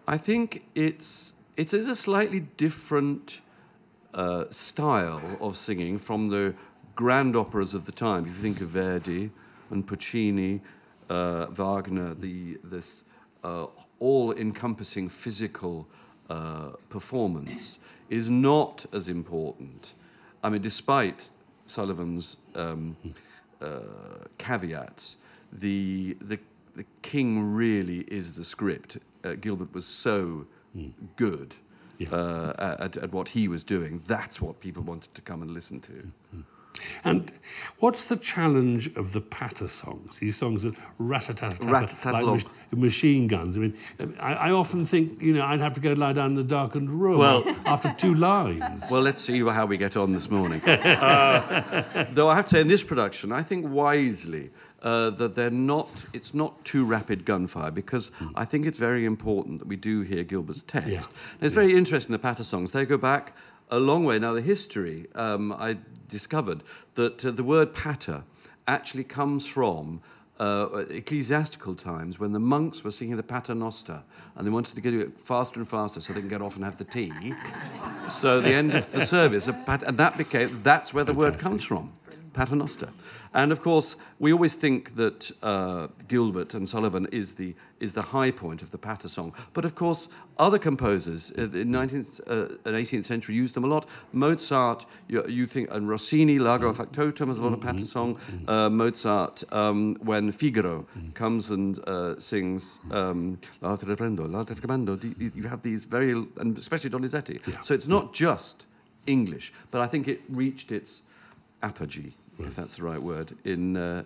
I 0.09 0.19
think 0.19 0.65
it's 0.75 1.35
it 1.57 1.73
is 1.73 1.89
a 1.89 1.97
slightly 1.97 2.41
different 2.41 3.41
uh, 4.15 4.45
style 4.51 5.39
of 5.41 5.57
singing 5.57 5.99
from 5.99 6.29
the 6.29 6.55
grand 6.95 7.37
operas 7.37 7.75
of 7.75 7.87
the 7.87 7.93
time. 7.93 8.25
If 8.25 8.37
you 8.37 8.43
think 8.43 8.61
of 8.61 8.69
Verdi 8.69 9.31
and 9.71 9.87
Puccini, 9.87 10.61
uh, 11.09 11.47
Wagner, 11.47 12.15
the, 12.15 12.59
this 12.65 13.05
uh, 13.45 13.67
all 13.99 14.33
encompassing 14.33 15.09
physical 15.09 15.87
uh, 16.29 16.71
performance 16.89 17.79
is 18.11 18.29
not 18.29 18.87
as 18.93 19.09
important. 19.09 19.95
I 20.43 20.49
mean, 20.51 20.63
despite 20.63 21.31
Sullivan's 21.67 22.37
um, 22.55 22.97
caveats, 24.39 25.17
the, 25.53 26.17
the, 26.21 26.39
the 26.75 26.85
king 27.03 27.55
really 27.55 28.01
is 28.09 28.35
the 28.35 28.45
script. 28.45 28.99
Uh, 29.25 29.35
Gilbert 29.35 29.73
was 29.75 29.87
so 29.87 30.47
mm. 30.77 30.93
good. 31.17 31.57
Yeah. 31.99 32.11
Uh, 32.11 32.77
at, 32.79 32.97
at, 32.99 33.13
what 33.13 33.29
he 33.29 33.49
was 33.49 33.65
doing, 33.65 34.03
that's 34.07 34.39
what 34.39 34.61
people 34.61 34.83
wanted 34.83 35.15
to 35.15 35.23
come 35.23 35.41
and 35.41 35.51
listen 35.51 35.81
to. 35.81 35.93
Mm-hmm. 35.93 36.41
And 37.05 37.33
what's 37.79 38.07
the 38.07 38.17
challenge 38.17 38.95
of 38.97 39.13
the 39.13 39.21
patter 39.21 39.69
songs? 39.69 40.19
These 40.19 40.37
songs 40.37 40.63
that 40.63 40.75
rat 40.99 41.29
a 41.29 41.35
tat 41.35 41.63
like 41.63 42.47
machine 42.71 43.27
guns. 43.29 43.57
I 43.57 43.61
mean, 43.61 43.79
I, 44.19 44.35
I, 44.35 44.51
often 44.51 44.87
think, 44.87 45.23
you 45.23 45.33
know, 45.33 45.45
I'd 45.45 45.61
have 45.61 45.75
to 45.75 45.81
go 45.81 45.93
lie 45.93 46.13
down 46.13 46.31
in 46.31 46.35
the 46.35 46.43
darkened 46.43 46.91
room 46.91 47.19
well, 47.19 47.45
after 47.65 47.95
two 47.97 48.15
lines. 48.15 48.85
Well, 48.91 49.03
let's 49.03 49.23
see 49.23 49.41
how 49.41 49.67
we 49.67 49.77
get 49.77 49.97
on 49.97 50.13
this 50.13 50.31
morning. 50.31 50.61
uh, 50.63 52.07
though 52.13 52.29
I 52.29 52.35
have 52.35 52.47
to 52.47 52.51
say, 52.51 52.61
in 52.61 52.69
this 52.69 52.83
production, 52.83 53.33
I 53.33 53.43
think 53.43 53.67
wisely 53.69 54.51
uh, 54.83 55.11
that 55.11 55.35
they're 55.35 55.51
not, 55.51 55.89
it's 56.13 56.35
not 56.35 56.65
too 56.65 56.85
rapid 56.85 57.25
gunfire 57.25 57.71
because 57.71 58.11
mm. 58.21 58.31
I 58.35 58.45
think 58.45 58.67
it's 58.67 58.79
very 58.79 59.05
important 59.05 59.59
that 59.59 59.69
we 59.69 59.77
do 59.77 60.03
hear 60.03 60.23
Gilbert's 60.25 60.63
text. 60.63 60.89
Yeah. 60.89 60.99
it's 60.99 61.09
yeah. 61.41 61.49
very 61.49 61.77
interesting, 61.77 62.13
the 62.13 62.19
patter 62.19 62.45
songs. 62.45 62.73
They 62.73 62.85
go 62.85 62.97
back 62.97 63.35
a 63.71 63.79
long 63.79 64.05
way. 64.05 64.19
Now, 64.19 64.33
the 64.33 64.43
history, 64.43 65.07
um, 65.15 65.53
I 65.53 65.79
discovered 66.09 66.63
that 66.95 67.25
uh, 67.25 67.31
the 67.31 67.45
word 67.45 67.75
pater 67.75 68.23
actually 68.67 69.05
comes 69.05 69.47
from 69.47 70.01
uh, 70.39 70.85
ecclesiastical 70.91 71.75
times 71.75 72.19
when 72.19 72.33
the 72.33 72.39
monks 72.39 72.85
were 72.85 72.91
singing 72.91 73.17
the 73.17 73.23
Pater 73.23 73.55
Noster 73.55 74.03
and 74.35 74.47
they 74.47 74.51
wanted 74.51 74.75
to 74.75 74.81
get 74.81 74.93
it 74.93 75.19
faster 75.19 75.59
and 75.59 75.69
faster 75.69 76.01
so 76.01 76.13
they 76.13 76.21
can 76.21 76.29
get 76.29 76.43
off 76.43 76.57
and 76.57 76.65
have 76.65 76.77
the 76.77 76.85
tea. 76.85 77.13
so 78.11 78.41
the 78.41 78.53
end 78.53 78.75
of 78.75 78.91
the 78.93 79.07
service, 79.07 79.47
and 79.47 79.99
that 79.99 80.19
became, 80.19 80.63
that's 80.63 80.93
where 80.93 81.05
the 81.05 81.15
word 81.15 81.39
comes 81.39 81.65
from, 81.65 81.93
Paternoster. 82.37 82.91
And 83.33 83.51
of 83.51 83.63
course, 83.63 83.97
we 84.19 84.33
always 84.33 84.55
think 84.55 84.97
that 84.97 85.31
uh, 85.43 85.89
Gilbert 86.07 86.55
and 86.55 86.69
Sullivan 86.69 87.07
is 87.11 87.35
the, 87.35 87.55
is 87.81 87.95
the 87.95 88.03
high 88.03 88.31
point 88.31 88.61
of 88.63 88.71
the 88.71 88.79
patter 88.79 89.09
song. 89.09 89.33
But 89.55 89.65
of 89.65 89.75
course, 89.75 90.09
other 90.39 90.59
composers 90.59 91.31
in 91.31 91.51
the 91.51 91.65
19th 91.65 92.21
uh, 92.29 92.57
and 92.67 92.77
18th 92.77 93.07
century 93.07 93.35
used 93.35 93.55
them 93.55 93.65
a 93.65 93.67
lot. 93.67 93.87
Mozart, 94.13 94.85
you, 95.09 95.27
you 95.27 95.47
think, 95.47 95.71
and 95.71 95.89
Rossini, 95.89 96.39
Largo 96.39 96.73
Factotum 96.75 97.29
has 97.29 97.39
a 97.39 97.43
lot 97.43 97.55
of 97.55 97.61
patter 97.61 97.87
song. 97.87 98.19
Uh, 98.47 98.69
Mozart, 98.69 99.43
um, 99.53 99.97
when 100.03 100.31
Figaro 100.31 100.87
comes 101.15 101.51
and 101.51 101.79
uh, 101.89 102.21
sings 102.21 102.81
um, 102.91 103.39
La 103.63 103.77
you 103.77 105.43
have 105.49 105.63
these 105.63 105.85
very, 105.85 106.13
and 106.13 106.59
especially 106.59 106.91
Donizetti. 106.91 107.41
Yeah. 107.47 107.61
So 107.63 107.73
it's 107.73 107.87
not 107.87 108.13
just 108.13 108.67
English, 109.07 109.53
but 109.71 109.81
I 109.81 109.87
think 109.87 110.07
it 110.07 110.21
reached 110.29 110.71
its 110.71 111.03
apogee 111.63 112.15
if 112.39 112.55
that's 112.57 112.77
the 112.77 112.85
right 112.85 113.03
word, 113.03 113.37
in. 113.45 113.77
Uh, 113.77 114.05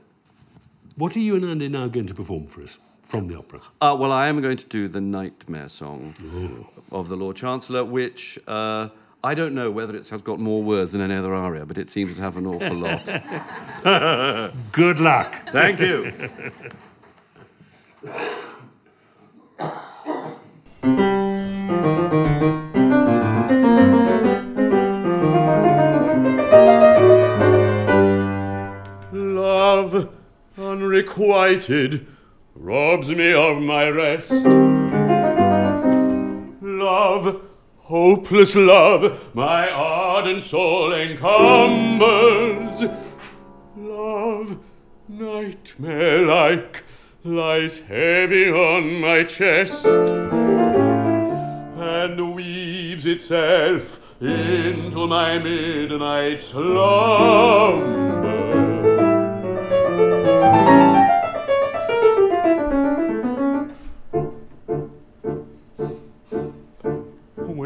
what 0.97 1.17
are 1.17 1.21
you 1.21 1.37
and 1.37 1.45
Andy 1.45 1.69
now 1.69 1.87
going 1.87 2.07
to 2.07 2.15
perform 2.15 2.47
for 2.47 2.63
us 2.63 2.79
from 3.03 3.29
the 3.29 3.39
opera? 3.39 3.61
Uh, 3.81 3.97
well, 3.99 4.13
I 4.13 4.29
am 4.29 4.41
going 4.41 4.57
to 4.57 4.67
do 4.67 4.89
the 4.89 5.01
Nightmare 5.01 5.69
Song 5.69 6.15
Ooh. 6.23 6.67
of 6.93 7.09
the 7.09 7.17
Lord 7.17 7.37
Chancellor, 7.37 7.85
which 7.85 8.39
uh, 8.47 8.89
I 9.23 9.35
don't 9.35 9.55
know 9.55 9.71
whether 9.71 9.97
it 9.97 10.09
has 10.09 10.23
got 10.23 10.41
more 10.41 10.63
words 10.63 10.93
than 10.93 11.01
any 11.01 11.15
other 11.15 11.35
aria, 11.35 11.67
but 11.67 11.79
it 11.79 11.91
seems 11.91 12.15
to 12.17 12.23
have 12.23 12.37
an 12.37 12.47
awful 12.47 12.77
lot. 12.77 13.05
Good 14.73 14.99
luck. 14.99 15.49
Thank 15.51 15.81
you. 15.81 16.13
unrequited 31.01 32.07
robs 32.55 33.09
me 33.09 33.33
of 33.33 33.61
my 33.63 33.89
rest. 33.89 34.31
Love, 36.63 37.41
hopeless 37.79 38.55
love, 38.55 39.35
my 39.35 39.71
ardent 39.71 40.43
soul 40.43 40.93
encumbers. 40.93 42.91
Love, 43.77 44.59
nightmare 45.09 46.27
like, 46.27 46.85
lies 47.25 47.79
heavy 47.81 48.51
on 48.51 49.01
my 49.01 49.25
chest 49.25 49.87
and 51.77 52.35
weaves 52.35 53.07
itself 53.07 54.21
into 54.21 55.07
my 55.07 55.39
midnight 55.39 56.43
slumber. 56.43 58.50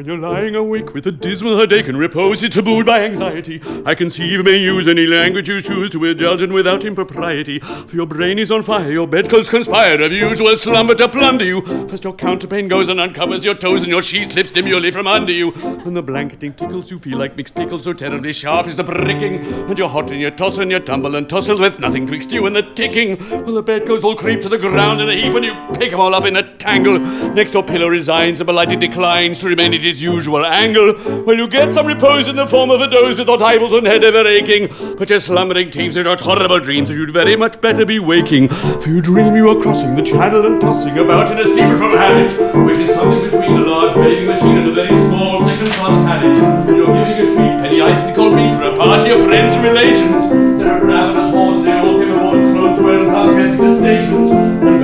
When 0.04 0.20
you're 0.20 0.30
lying 0.30 0.54
awake 0.54 0.92
with 0.92 1.06
a 1.06 1.12
dismal 1.12 1.56
headache 1.56 1.88
and 1.88 1.96
repose 1.96 2.42
is 2.42 2.50
tabooed 2.50 2.84
by 2.84 3.04
anxiety, 3.04 3.62
I 3.86 3.94
conceive 3.94 4.32
you 4.32 4.42
may 4.42 4.58
use 4.58 4.86
any 4.86 5.06
language 5.06 5.48
you 5.48 5.62
choose 5.62 5.92
to 5.92 6.04
indulge 6.04 6.42
in 6.42 6.52
without 6.52 6.84
impropriety. 6.84 7.58
For 7.60 7.96
your 7.96 8.04
brain 8.04 8.38
is 8.38 8.50
on 8.50 8.64
fire, 8.64 8.90
your 8.90 9.06
bedclothes 9.06 9.48
conspire 9.48 10.02
of 10.02 10.12
usual 10.12 10.58
slumber 10.58 10.94
to 10.96 11.08
plunder 11.08 11.46
you. 11.46 11.62
First 11.88 12.04
your 12.04 12.12
counterpane 12.12 12.68
goes 12.68 12.90
and 12.90 13.00
uncovers 13.00 13.46
your 13.46 13.54
toes, 13.54 13.80
and 13.80 13.90
your 13.90 14.02
sheet 14.02 14.28
slips 14.28 14.50
demurely 14.50 14.90
from 14.90 15.06
under 15.06 15.32
you. 15.32 15.52
When 15.52 15.94
the 15.94 16.02
blanketing 16.02 16.52
tickles, 16.52 16.90
you 16.90 16.98
feel 16.98 17.16
like 17.16 17.34
mixed 17.38 17.54
pickles, 17.54 17.84
so 17.84 17.94
terribly 17.94 18.34
sharp 18.34 18.66
is 18.66 18.76
the 18.76 18.84
pricking. 18.84 19.36
And 19.70 19.78
you're 19.78 19.88
hot 19.88 20.10
and 20.10 20.20
you 20.20 20.30
toss 20.30 20.58
and 20.58 20.70
you 20.70 20.80
tumble 20.80 21.16
and 21.16 21.26
tussle 21.26 21.58
with 21.58 21.80
nothing 21.80 22.06
twixt 22.06 22.30
you 22.30 22.44
and 22.44 22.54
the 22.54 22.60
ticking. 22.74 23.16
Well, 23.30 23.54
the 23.54 23.62
bedclothes 23.62 24.04
all 24.04 24.16
creep 24.16 24.42
to 24.42 24.50
the 24.50 24.58
ground 24.58 25.00
in 25.00 25.08
a 25.08 25.14
heap, 25.14 25.34
and 25.34 25.46
you 25.46 25.54
pick 25.78 25.94
'em 25.94 26.00
all 26.00 26.14
up 26.14 26.26
in 26.26 26.36
a 26.36 26.42
tangle. 26.58 26.98
Next 26.98 27.54
your 27.54 27.62
pillow 27.62 27.88
resigns 27.88 28.42
a 28.42 28.44
belighted 28.44 28.80
declines 28.80 29.38
to 29.38 29.48
remain 29.48 29.72
its 29.94 30.02
usual 30.02 30.44
angle, 30.44 30.92
while 31.24 31.36
you 31.36 31.46
get 31.46 31.72
some 31.72 31.86
repose 31.86 32.26
in 32.26 32.36
the 32.36 32.46
form 32.46 32.70
of 32.70 32.80
a 32.80 32.88
doze 32.88 33.18
without 33.18 33.40
eyeballs 33.40 33.74
and 33.74 33.86
head 33.86 34.02
ever 34.02 34.26
aching. 34.26 34.68
But 34.98 35.10
your 35.10 35.20
slumbering 35.20 35.70
teams 35.70 35.96
are 35.96 36.04
horrible 36.16 36.60
dreams 36.60 36.88
that 36.88 36.96
you'd 36.96 37.10
very 37.10 37.36
much 37.36 37.60
better 37.60 37.86
be 37.86 37.98
waking. 37.98 38.48
For 38.48 38.88
you 38.88 39.00
dream 39.00 39.36
you 39.36 39.48
are 39.50 39.62
crossing 39.62 39.94
the 39.94 40.02
channel 40.02 40.44
and 40.46 40.60
tossing 40.60 40.98
about 40.98 41.30
in 41.30 41.38
a 41.38 41.44
steamer 41.44 41.76
from 41.76 41.96
Harwich, 41.96 42.34
which 42.66 42.88
is 42.88 42.94
something 42.94 43.22
between 43.22 43.52
a 43.58 43.64
large 43.64 43.94
bathing 43.94 44.26
machine 44.26 44.58
and 44.58 44.68
a 44.68 44.74
very 44.74 44.96
small 45.08 45.44
second-class 45.46 45.96
carriage. 46.06 46.38
And 46.38 46.76
you're 46.76 46.86
giving 46.86 47.18
a 47.22 47.34
treat 47.34 47.54
penny 47.62 47.80
ice 47.80 48.02
and 48.02 48.34
meat 48.34 48.52
for 48.56 48.64
a 48.64 48.76
party 48.76 49.10
of 49.10 49.20
friends 49.24 49.54
and 49.54 49.64
relations. 49.64 50.58
They're 50.58 50.72
at 50.72 50.82
ravenous 50.82 51.34
and 51.34 51.64
they 51.64 51.78
all 51.78 51.98
came 52.00 52.10
aboard 52.10 52.38
and 52.38 52.46
slowed 52.52 52.76
swell 52.76 53.00
and 53.02 53.10
Transcantic 53.10 53.80
stations. 53.80 54.83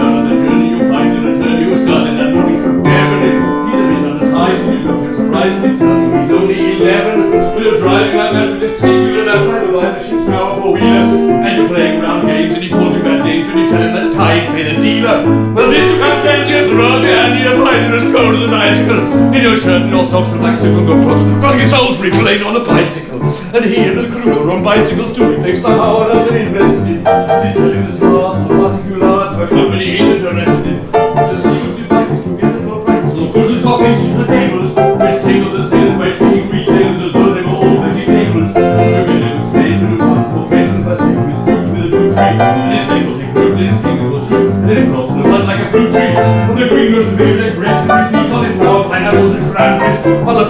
Surprisingly 5.40 5.78
telling 5.78 6.20
he's 6.20 6.30
only 6.30 6.76
11. 6.76 7.30
But 7.30 7.62
you're 7.62 7.76
driving 7.76 8.16
that 8.16 8.32
man 8.32 8.50
with 8.50 8.60
this 8.60 8.78
singular 8.78 9.24
left 9.24 9.48
by 9.48 9.64
the 9.64 9.72
by 9.72 9.90
the 9.96 9.98
ship's 9.98 10.24
powerful 10.24 10.72
wheeler. 10.72 11.08
And 11.40 11.56
you're 11.56 11.68
playing 11.68 12.00
round 12.00 12.28
games 12.28 12.54
and 12.54 12.62
he 12.62 12.68
calls 12.68 12.94
you 12.96 13.02
bad 13.02 13.24
names 13.24 13.48
when 13.48 13.64
you 13.64 13.68
tell 13.70 13.80
him 13.80 13.94
that 13.94 14.12
ties 14.12 14.46
pay 14.52 14.74
the 14.74 14.80
dealer. 14.80 15.24
Well, 15.54 15.70
this 15.70 15.84
took 15.92 16.02
us 16.02 16.24
10 16.24 16.48
years 16.48 16.68
to 16.68 16.76
run 16.76 17.04
and 17.04 17.40
you're 17.40 17.56
finding 17.64 17.92
as 17.92 18.04
cold 18.12 18.34
as 18.36 18.42
an 18.42 18.54
icicle. 18.54 19.00
In 19.32 19.42
your 19.42 19.56
shirt 19.56 19.82
and 19.82 19.90
your 19.90 20.04
socks 20.06 20.30
with 20.30 20.40
black 20.40 20.58
and 20.60 20.86
good 20.86 21.04
clocks. 21.04 21.24
Crossing 21.40 21.68
Salisbury 21.68 22.10
Plain 22.10 22.42
on 22.42 22.56
a 22.56 22.64
bicycle. 22.64 23.20
And 23.56 23.64
he 23.64 23.76
and 23.76 23.98
the 23.98 24.08
crew 24.08 24.32
are 24.32 24.50
on 24.50 24.62
bicycles 24.62 25.16
too. 25.16 25.40
They 25.40 25.56
somehow 25.56 26.04
or 26.04 26.12
other 26.12 26.36
invested 26.36 26.84
in. 26.84 27.00
He's 27.00 27.56
telling 27.56 27.88
the 27.88 27.96
and 27.96 28.44
the 28.44 28.54
particulars 28.60 29.32
of 29.32 29.40
a 29.40 29.48
company 29.48 29.96
he's 29.96 30.00
interested 30.00 30.66
in. 30.66 30.99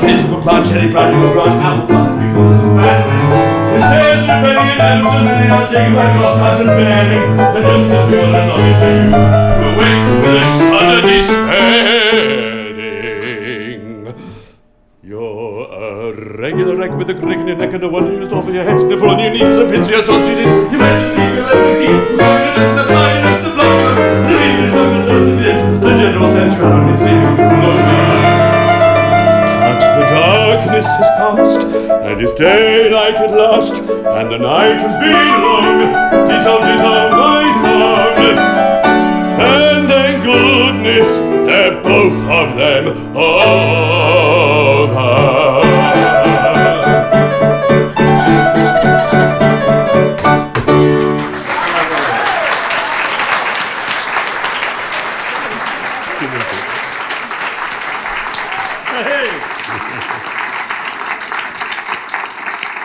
Place 0.00 0.24
of 0.24 0.40
plant, 0.42 0.64
cherry, 0.66 0.88
brown, 0.90 1.12
and 1.12 1.32
brown, 1.34 1.60
apple 1.60 1.86
blossom, 1.86 2.16
three 2.16 2.32
quarters 2.32 2.60
and 2.64 2.72
banberries. 2.74 3.28
The 3.70 3.78
shares 3.84 4.22
of 4.24 4.26
Penny 4.40 4.64
and 4.72 4.80
Emerson, 4.80 5.28
and 5.28 5.36
they 5.44 5.48
are 5.52 5.66
taken 5.68 5.92
by 5.94 6.08
Gloucester 6.16 6.64
and 6.64 6.72
Baring. 6.80 7.24
The 7.36 7.60
just 7.60 7.84
the 7.90 7.98
two 8.08 8.16
and 8.24 8.32
lovely 8.32 8.72
to 8.80 8.88
you. 8.96 9.12
Who 9.60 9.64
awake 9.76 10.04
with 10.24 10.40
a 10.40 10.44
shudder 10.56 11.00
despairing. 11.04 12.40
You're 15.02 15.68
a 15.68 16.16
regular 16.38 16.74
wreck 16.76 16.92
with 16.96 17.10
a 17.10 17.14
crick 17.14 17.38
in 17.38 17.46
your 17.48 17.58
neck 17.58 17.74
and 17.74 17.82
a 17.84 17.88
one 17.88 18.06
used 18.10 18.32
off 18.32 18.48
of 18.48 18.54
your 18.54 18.64
head, 18.64 18.78
sniffle 18.80 19.10
on 19.10 19.18
your 19.18 19.30
knees, 19.32 19.58
a 19.58 19.68
pinch 19.68 19.86
your 19.90 20.02
sausages. 20.02 20.46
You 20.72 20.78
mess 20.78 21.10
and 32.20 32.28
it's 32.28 32.38
daylight 32.38 33.14
at 33.14 33.30
last, 33.30 33.74
and 33.76 34.30
the 34.30 34.37
night 34.37 34.78
has 34.78 35.00
been 35.00 35.42
long. 35.42 35.80
Tito, 36.26 36.59
Tito, 36.61 37.11
my 37.16 37.44
son. 37.62 38.38
And 39.40 39.88
thank 39.88 40.22
goodness 40.24 41.09
they're 41.46 41.83
both 41.83 42.12
of 42.28 42.56
them 42.56 43.16
over. 43.16 44.50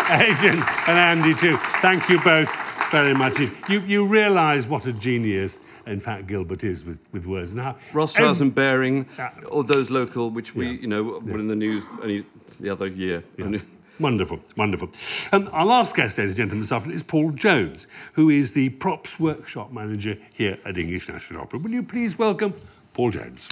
Adrian 0.09 0.63
and 0.87 0.97
Andy 1.21 1.33
too. 1.35 1.57
Thank 1.81 2.09
you 2.09 2.19
both 2.21 2.49
very 2.91 3.13
much. 3.13 3.39
You, 3.39 3.81
you 3.81 4.05
realise 4.05 4.65
what 4.67 4.85
a 4.85 4.93
genius, 4.93 5.59
in 5.85 5.99
fact, 5.99 6.27
Gilbert 6.27 6.63
is 6.63 6.85
with, 6.85 6.99
with 7.11 7.25
words. 7.25 7.55
Now, 7.55 7.77
Rothschilds 7.93 8.41
and 8.41 8.53
Baring, 8.53 9.07
Yeah. 9.17 9.31
all 9.51 9.63
those 9.63 9.89
local, 9.89 10.29
which 10.29 10.55
we, 10.55 10.67
Yeah. 10.67 10.71
you 10.81 10.87
know, 10.87 11.03
were 11.03 11.39
in 11.39 11.47
the 11.47 11.55
news 11.55 11.85
only 12.01 12.25
the 12.59 12.69
other 12.69 12.87
year. 12.87 13.23
Only- 13.41 13.61
Wonderful, 13.97 14.41
wonderful. 14.57 14.89
Um, 15.31 15.49
our 15.53 15.65
last 15.65 15.95
guest, 15.95 16.17
ladies 16.17 16.31
and 16.33 16.37
gentlemen, 16.37 16.61
this 16.63 16.71
afternoon 16.73 16.97
is 16.97 17.03
Paul 17.03 17.31
Jones, 17.31 17.87
who 18.13 18.29
is 18.29 18.51
the 18.51 18.67
props 18.69 19.19
workshop 19.21 19.71
manager 19.71 20.17
here 20.33 20.57
at 20.65 20.77
English 20.77 21.07
National 21.07 21.43
Opera. 21.43 21.59
Will 21.59 21.71
you 21.71 21.81
please 21.83 22.19
welcome 22.19 22.53
Paul 22.93 23.11
Jones? 23.11 23.47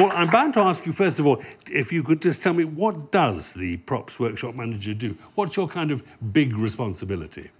Paul, 0.00 0.12
I'm 0.14 0.30
bound 0.30 0.54
to 0.54 0.60
ask 0.60 0.86
you 0.86 0.92
first 0.92 1.18
of 1.18 1.26
all 1.26 1.42
if 1.70 1.92
you 1.92 2.02
could 2.02 2.22
just 2.22 2.42
tell 2.42 2.54
me 2.54 2.64
what 2.64 3.12
does 3.12 3.52
the 3.52 3.76
props 3.76 4.18
workshop 4.18 4.54
manager 4.54 4.94
do? 4.94 5.18
What's 5.34 5.58
your 5.58 5.68
kind 5.68 5.90
of 5.90 6.02
big 6.32 6.56
responsibility? 6.56 7.50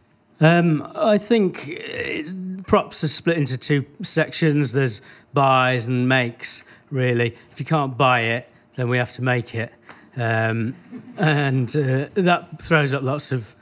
Um, 0.41 0.91
I 0.97 1.19
think 1.19 1.69
it's, 1.69 2.35
props 2.67 3.05
are 3.05 3.09
split 3.09 3.37
into 3.37 3.59
two 3.59 3.85
sections. 4.01 4.73
There's 4.73 5.03
buys 5.35 5.87
and 5.87 6.09
makes, 6.09 6.65
really. 6.89 7.37
If 7.53 7.61
you 7.61 7.67
can't 7.67 7.99
buy 7.99 8.23
it, 8.23 8.49
then 8.75 8.89
we 8.89 8.97
have 8.97 9.11
to 9.13 9.23
make 9.23 9.55
it. 9.55 9.71
Um, 10.17 10.75
and 11.19 11.69
uh, 11.77 12.09
that 12.15 12.63
throws 12.63 12.95
up 12.95 13.03
lots 13.03 13.33
of 13.33 13.55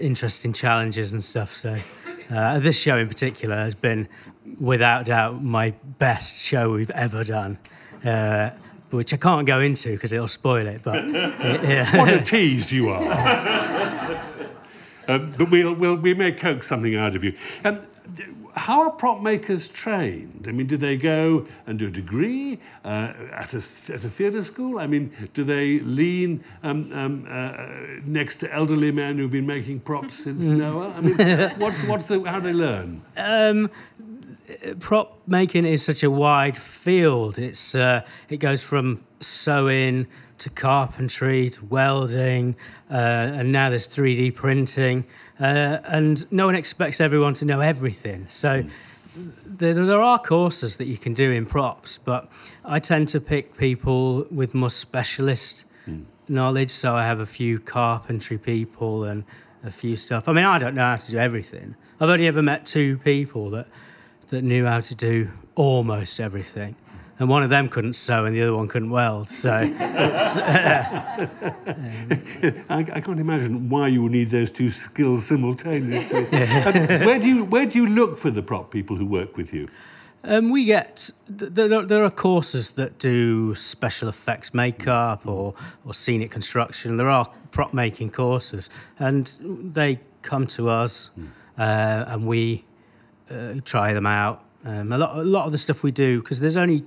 interesting 0.00 0.52
challenges 0.52 1.12
and 1.12 1.22
stuff. 1.22 1.54
So, 1.54 1.78
uh, 2.30 2.58
this 2.58 2.80
show 2.80 2.96
in 2.96 3.06
particular 3.06 3.54
has 3.54 3.76
been, 3.76 4.08
without 4.58 5.06
doubt, 5.06 5.40
my 5.40 5.70
best 6.00 6.36
show 6.36 6.72
we've 6.72 6.90
ever 6.90 7.22
done. 7.22 7.60
Uh, 8.04 8.50
which 8.90 9.12
I 9.12 9.16
can't 9.16 9.46
go 9.46 9.60
into 9.60 9.92
because 9.92 10.12
it'll 10.12 10.28
spoil 10.28 10.66
it. 10.66 10.82
But 10.82 11.08
yeah. 11.10 11.96
What 11.96 12.12
a 12.12 12.20
tease 12.24 12.72
you 12.72 12.88
are. 12.90 14.20
um, 15.08 15.30
but 15.36 15.50
we'll, 15.50 15.74
we'll, 15.74 15.96
we 15.96 16.14
may 16.14 16.32
coax 16.32 16.68
something 16.68 16.94
out 16.94 17.16
of 17.16 17.24
you. 17.24 17.34
Um, 17.64 17.80
how 18.56 18.82
are 18.82 18.90
prop 18.90 19.20
makers 19.20 19.68
trained? 19.68 20.46
I 20.48 20.52
mean, 20.52 20.66
do 20.66 20.76
they 20.76 20.96
go 20.96 21.46
and 21.66 21.78
do 21.78 21.88
a 21.88 21.90
degree 21.90 22.60
uh, 22.84 23.12
at, 23.32 23.52
a, 23.52 23.92
at 23.92 24.04
a 24.04 24.08
theatre 24.08 24.44
school? 24.44 24.78
I 24.78 24.86
mean, 24.86 25.12
do 25.34 25.42
they 25.42 25.80
lean 25.80 26.44
um, 26.62 26.92
um, 26.92 27.26
uh, 27.28 28.00
next 28.04 28.36
to 28.36 28.52
elderly 28.52 28.92
men 28.92 29.18
who've 29.18 29.30
been 29.30 29.46
making 29.46 29.80
props 29.80 30.22
since 30.22 30.44
Noah? 30.44 30.94
I 30.96 31.00
mean, 31.00 31.16
what's, 31.58 31.82
what's 31.84 32.06
the, 32.06 32.22
how 32.22 32.38
do 32.38 32.46
they 32.46 32.52
learn? 32.52 33.02
Um, 33.16 33.70
prop 34.80 35.20
making 35.26 35.64
is 35.64 35.82
such 35.82 36.02
a 36.02 36.10
wide 36.10 36.58
field. 36.58 37.38
It's 37.38 37.74
uh, 37.74 38.02
it 38.28 38.38
goes 38.38 38.62
from 38.62 39.04
sewing 39.20 40.06
to 40.38 40.50
carpentry 40.50 41.50
to 41.50 41.64
welding, 41.64 42.56
uh, 42.90 42.94
and 42.94 43.52
now 43.52 43.70
there's 43.70 43.88
3D 43.88 44.34
printing, 44.34 45.04
uh, 45.40 45.78
and 45.84 46.30
no 46.32 46.46
one 46.46 46.54
expects 46.54 47.00
everyone 47.00 47.34
to 47.34 47.44
know 47.44 47.60
everything. 47.60 48.26
So. 48.28 48.64
There, 49.46 49.74
there 49.74 50.02
are 50.02 50.18
courses 50.18 50.74
that 50.78 50.86
you 50.86 50.98
can 50.98 51.14
do 51.14 51.30
in 51.30 51.46
props, 51.46 51.98
but 51.98 52.28
I 52.64 52.80
tend 52.80 53.08
to 53.10 53.20
pick 53.20 53.56
people 53.56 54.26
with 54.28 54.54
more 54.54 54.70
specialist 54.70 55.64
knowledge. 56.28 56.70
So 56.70 56.94
I 56.94 57.06
have 57.06 57.20
a 57.20 57.26
few 57.26 57.58
carpentry 57.58 58.38
people 58.38 59.04
and 59.04 59.24
a 59.62 59.70
few 59.70 59.94
stuff. 59.94 60.28
I 60.28 60.32
mean, 60.32 60.44
I 60.44 60.58
don't 60.58 60.74
know 60.74 60.82
how 60.82 60.96
to 60.96 61.10
do 61.10 61.18
everything. 61.18 61.76
I've 62.00 62.08
only 62.08 62.26
ever 62.26 62.42
met 62.42 62.66
two 62.66 62.98
people 62.98 63.50
that 63.50 63.68
that 64.28 64.42
knew 64.42 64.66
how 64.66 64.80
to 64.80 64.94
do 64.94 65.30
almost 65.54 66.20
everything. 66.20 66.76
And 67.18 67.28
one 67.28 67.44
of 67.44 67.50
them 67.50 67.68
couldn't 67.68 67.92
sew 67.94 68.24
and 68.24 68.34
the 68.34 68.42
other 68.42 68.56
one 68.56 68.66
couldn't 68.66 68.90
weld. 68.90 69.28
So 69.28 69.52
I, 69.52 71.28
I 72.68 73.00
can't 73.00 73.20
imagine 73.20 73.68
why 73.68 73.86
you 73.86 74.02
would 74.02 74.10
need 74.12 74.30
those 74.30 74.50
two 74.50 74.70
skills 74.70 75.26
simultaneously. 75.26 76.26
Um, 76.34 77.04
where, 77.06 77.18
do 77.18 77.28
you, 77.28 77.44
where 77.44 77.66
do 77.66 77.78
you 77.78 77.86
look 77.86 78.16
for 78.18 78.30
the 78.30 78.42
prop 78.42 78.70
people 78.70 78.96
who 78.96 79.06
work 79.06 79.36
with 79.36 79.52
you? 79.52 79.68
um, 80.24 80.50
we 80.50 80.64
get, 80.64 81.10
th- 81.38 81.52
there, 81.52 81.82
there 81.82 82.04
are 82.04 82.10
courses 82.10 82.72
that 82.72 82.98
do 82.98 83.54
special 83.54 84.08
effects 84.08 84.54
makeup 84.54 85.26
or, 85.26 85.54
or 85.84 85.94
scenic 85.94 86.30
construction. 86.30 86.96
There 86.96 87.08
are 87.08 87.30
prop 87.50 87.74
making 87.74 88.10
courses 88.10 88.70
and 88.98 89.26
they 89.40 90.00
come 90.22 90.46
to 90.48 90.68
us 90.68 91.10
uh, 91.58 92.04
and 92.08 92.26
we 92.26 92.64
uh, 93.30 93.54
try 93.64 93.92
them 93.92 94.06
out. 94.06 94.44
Um, 94.64 94.92
a, 94.92 94.98
lot, 94.98 95.16
a 95.16 95.22
lot 95.22 95.46
of 95.46 95.52
the 95.52 95.58
stuff 95.58 95.82
we 95.82 95.90
do, 95.90 96.20
because 96.20 96.40
there's 96.40 96.56
only 96.56 96.84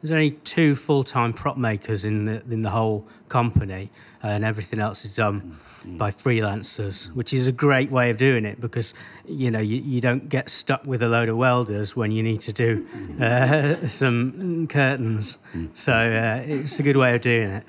there's 0.00 0.12
only 0.12 0.30
two 0.30 0.76
full-time 0.76 1.32
prop 1.32 1.56
makers 1.56 2.04
in 2.04 2.26
the 2.26 2.42
in 2.50 2.62
the 2.62 2.70
whole 2.70 3.06
company, 3.28 3.90
and 4.22 4.44
everything 4.44 4.78
else 4.78 5.04
is 5.04 5.16
done 5.16 5.58
by 5.84 6.10
freelancers, 6.10 7.12
which 7.14 7.32
is 7.32 7.46
a 7.46 7.52
great 7.52 7.90
way 7.90 8.10
of 8.10 8.16
doing 8.16 8.44
it 8.44 8.60
because 8.60 8.94
you 9.26 9.50
know 9.50 9.60
you, 9.60 9.76
you 9.76 10.00
don't 10.00 10.28
get 10.28 10.50
stuck 10.50 10.84
with 10.84 11.02
a 11.02 11.08
load 11.08 11.28
of 11.28 11.36
welders 11.36 11.96
when 11.96 12.12
you 12.12 12.22
need 12.22 12.40
to 12.42 12.52
do 12.52 12.86
uh, 13.20 13.86
some 13.86 14.66
curtains. 14.68 15.38
So 15.74 15.92
uh, 15.92 16.42
it's 16.46 16.78
a 16.78 16.82
good 16.82 16.96
way 16.96 17.14
of 17.14 17.20
doing 17.20 17.50
it. 17.50 17.64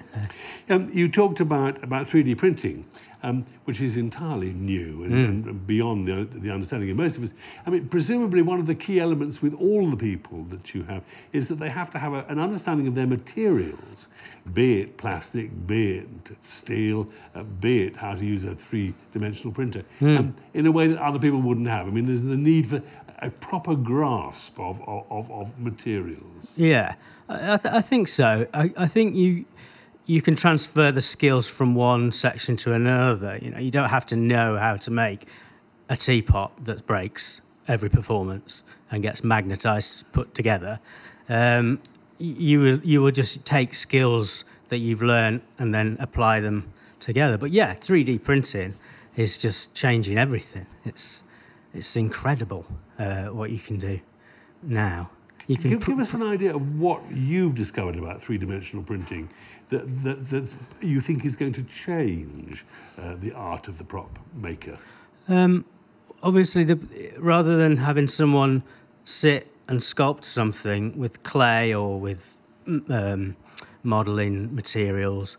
Um, 0.69 0.89
you 0.93 1.09
talked 1.09 1.39
about, 1.39 1.83
about 1.83 2.07
3D 2.07 2.37
printing, 2.37 2.85
um, 3.23 3.45
which 3.65 3.81
is 3.81 3.97
entirely 3.97 4.53
new 4.53 5.03
and, 5.03 5.45
and 5.45 5.67
beyond 5.67 6.07
the, 6.07 6.27
the 6.31 6.51
understanding 6.51 6.89
of 6.89 6.97
most 6.97 7.17
of 7.17 7.23
us. 7.23 7.33
I 7.65 7.69
mean, 7.69 7.87
presumably 7.87 8.41
one 8.41 8.59
of 8.59 8.65
the 8.65 8.75
key 8.75 8.99
elements 8.99 9.41
with 9.41 9.53
all 9.53 9.89
the 9.89 9.97
people 9.97 10.43
that 10.45 10.73
you 10.73 10.83
have 10.83 11.03
is 11.33 11.47
that 11.49 11.59
they 11.59 11.69
have 11.69 11.91
to 11.91 11.99
have 11.99 12.13
a, 12.13 12.25
an 12.27 12.39
understanding 12.39 12.87
of 12.87 12.95
their 12.95 13.07
materials, 13.07 14.07
be 14.53 14.81
it 14.81 14.97
plastic, 14.97 15.67
be 15.67 15.97
it 15.99 16.07
steel, 16.43 17.09
uh, 17.35 17.43
be 17.43 17.83
it 17.83 17.97
how 17.97 18.15
to 18.15 18.25
use 18.25 18.43
a 18.43 18.55
three-dimensional 18.55 19.53
printer, 19.53 19.83
um, 20.01 20.35
in 20.53 20.65
a 20.65 20.71
way 20.71 20.87
that 20.87 20.99
other 20.99 21.19
people 21.19 21.41
wouldn't 21.41 21.67
have. 21.67 21.87
I 21.87 21.91
mean, 21.91 22.05
there's 22.05 22.23
the 22.23 22.37
need 22.37 22.67
for 22.67 22.81
a 23.21 23.29
proper 23.29 23.75
grasp 23.75 24.59
of, 24.59 24.81
of, 24.87 25.29
of, 25.29 25.59
materials. 25.59 26.53
Yeah, 26.55 26.95
I, 27.27 27.53
I, 27.53 27.57
th- 27.57 27.73
I 27.73 27.81
think 27.81 28.07
so. 28.07 28.47
I, 28.53 28.71
I 28.77 28.87
think 28.87 29.15
you 29.15 29.45
you 30.09 30.23
can 30.23 30.35
transfer 30.35 30.91
the 30.91 31.01
skills 31.01 31.47
from 31.47 31.75
one 31.75 32.11
section 32.11 32.55
to 32.55 32.73
another. 32.73 33.37
You 33.39 33.51
know, 33.51 33.59
you 33.59 33.69
don't 33.69 33.89
have 33.89 34.07
to 34.07 34.15
know 34.15 34.57
how 34.57 34.75
to 34.77 34.89
make 34.89 35.27
a 35.87 35.95
teapot 35.95 36.51
that 36.65 36.87
breaks 36.87 37.41
every 37.67 37.89
performance 37.91 38.63
and 38.89 39.03
gets 39.03 39.23
magnetized, 39.23 40.11
put 40.11 40.33
together. 40.33 40.79
Um, 41.29 41.79
you 42.17 42.59
will 42.59 42.79
you 42.83 43.03
will 43.03 43.11
just 43.11 43.45
take 43.45 43.75
skills 43.75 44.45
that 44.69 44.79
you've 44.79 45.03
learned 45.03 45.43
and 45.59 45.75
then 45.75 45.95
apply 45.99 46.39
them 46.39 46.73
together. 46.99 47.37
But 47.37 47.51
yeah, 47.51 47.75
3D 47.75 48.23
printing 48.23 48.73
is 49.15 49.37
just 49.37 49.75
changing 49.75 50.17
everything. 50.17 50.65
It's 50.85 51.21
it's 51.71 51.95
incredible 51.95 52.65
uh, 52.97 53.25
what 53.25 53.51
you 53.51 53.59
can 53.59 53.77
do 53.77 53.99
now. 54.63 55.11
You 55.49 55.57
can 55.57 55.71
Give, 55.71 55.83
give 55.83 55.99
us 55.99 56.13
an 56.13 56.21
idea 56.21 56.55
of 56.55 56.79
what 56.79 57.01
you've 57.11 57.55
discovered 57.55 57.95
about 57.95 58.21
three-dimensional 58.21 58.83
printing 58.83 59.29
that, 59.69 60.03
that, 60.03 60.29
that 60.29 60.55
you 60.79 61.01
think 61.01 61.25
is 61.25 61.35
going 61.35 61.53
to 61.53 61.63
change 61.63 62.63
uh, 62.99 63.15
the 63.15 63.31
art 63.31 63.67
of 63.67 63.79
the 63.79 63.83
prop 63.83 64.19
maker. 64.35 64.77
obviously 66.21 66.63
the 66.63 66.77
rather 67.17 67.57
than 67.57 67.77
having 67.77 68.07
someone 68.07 68.61
sit 69.03 69.47
and 69.67 69.79
sculpt 69.79 70.23
something 70.23 70.95
with 70.95 71.23
clay 71.23 71.73
or 71.73 71.99
with 71.99 72.39
um, 72.89 73.35
modeling 73.81 74.53
materials 74.53 75.37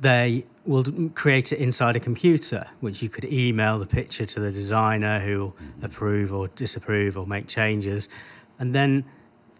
they 0.00 0.44
will 0.66 0.84
create 1.16 1.50
it 1.52 1.58
inside 1.58 1.96
a 1.96 2.00
computer 2.00 2.64
which 2.80 3.02
you 3.02 3.08
could 3.08 3.24
email 3.24 3.78
the 3.78 3.86
picture 3.86 4.26
to 4.26 4.38
the 4.38 4.52
designer 4.52 5.18
who 5.18 5.38
will 5.40 5.56
approve 5.82 6.32
or 6.32 6.46
disapprove 6.48 7.16
or 7.18 7.26
make 7.26 7.48
changes 7.48 8.08
and 8.60 8.74
then 8.74 9.04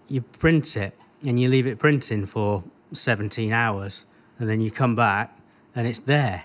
you 0.09 0.21
print 0.23 0.77
it 0.77 0.95
and 1.27 1.39
you 1.41 1.49
leave 1.49 1.67
it 1.67 1.79
printing 1.79 2.27
for 2.27 2.63
17 2.93 3.53
hours 3.53 4.05
and 4.39 4.49
then 4.49 4.61
you 4.61 4.71
come 4.71 4.95
back 4.95 5.37
and 5.75 5.87
it's 5.87 6.01
there 6.01 6.45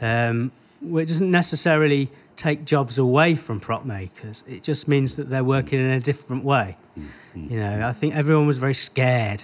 um, 0.00 0.50
well, 0.82 1.02
it 1.02 1.08
doesn't 1.08 1.30
necessarily 1.30 2.10
take 2.36 2.64
jobs 2.64 2.96
away 2.96 3.34
from 3.34 3.60
prop 3.60 3.84
makers. 3.84 4.44
It 4.48 4.62
just 4.62 4.88
means 4.88 5.16
that 5.16 5.28
they're 5.28 5.44
working 5.44 5.78
in 5.78 5.90
a 5.90 6.00
different 6.00 6.42
way. 6.42 6.78
You 7.34 7.60
know, 7.60 7.86
I 7.86 7.92
think 7.92 8.14
everyone 8.16 8.46
was 8.46 8.56
very 8.56 8.72
scared 8.72 9.42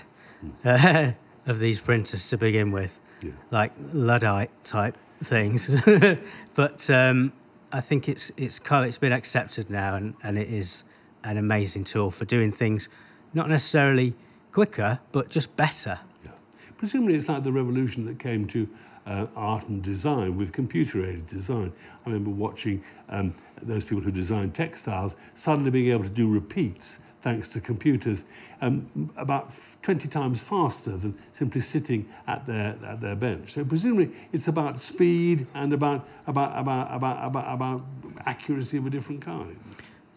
uh, 0.65 1.13
of 1.47 1.59
these 1.59 1.79
printers 1.79 2.31
to 2.31 2.39
begin 2.39 2.73
with, 2.73 2.99
Yeah. 3.21 3.33
like 3.51 3.73
luddite 3.93 4.51
type 4.65 4.97
things. 5.23 5.69
but 6.55 6.89
um, 6.89 7.35
I 7.71 7.81
think 7.83 8.09
it's 8.09 8.33
it's 8.39 8.59
it's 8.67 8.99
been 8.99 9.13
accepted 9.13 9.69
now, 9.69 9.95
and, 9.95 10.15
and 10.23 10.39
it 10.39 10.49
is 10.49 10.85
an 11.23 11.37
amazing 11.37 11.85
tool 11.85 12.11
for 12.11 12.25
doing 12.25 12.51
things 12.51 12.89
not 13.35 13.49
necessarily 13.49 14.15
quicker, 14.53 15.01
but 15.13 15.29
just 15.29 15.55
better. 15.57 16.01
Yeah. 16.25 16.33
Presumably, 16.77 17.15
it's 17.15 17.29
like 17.29 17.45
the 17.45 17.53
revolution 17.53 18.07
that 18.07 18.19
came 18.19 18.47
to 18.49 18.69
uh, 19.07 19.27
art 19.37 19.69
and 19.69 19.83
design 19.83 20.37
with 20.37 20.53
computer-aided 20.53 21.27
design. 21.27 21.73
I 22.05 22.11
remember 22.11 22.31
watching 22.31 22.83
um, 23.09 23.35
those 23.63 23.85
people 23.85 24.01
who 24.01 24.11
design 24.11 24.51
textiles 24.51 25.15
suddenly 25.35 25.71
being 25.71 25.91
able 25.91 26.05
to 26.05 26.11
do 26.11 26.29
repeats 26.29 26.99
thanks 27.23 27.49
to 27.49 27.61
computers 27.61 28.25
um, 28.61 29.11
about 29.17 29.53
20 29.83 30.07
times 30.09 30.41
faster 30.41 30.97
than 30.97 31.19
simply 31.33 31.61
sitting 31.61 32.09
at 32.27 32.47
their, 32.47 32.77
at 32.85 33.01
their 33.01 33.17
bench. 33.17 33.53
So 33.53 33.65
presumably 33.65 34.13
it's 34.33 34.47
about 34.47 34.81
speed 34.81 35.47
and 35.53 35.73
about, 35.73 36.07
about, 36.27 36.59
about, 36.59 36.95
about, 36.95 37.27
about, 37.27 37.55
about 37.55 37.85
accuracy 38.25 38.77
of 38.77 38.87
a 38.87 38.91
different 38.91 39.23
kind. 39.23 39.59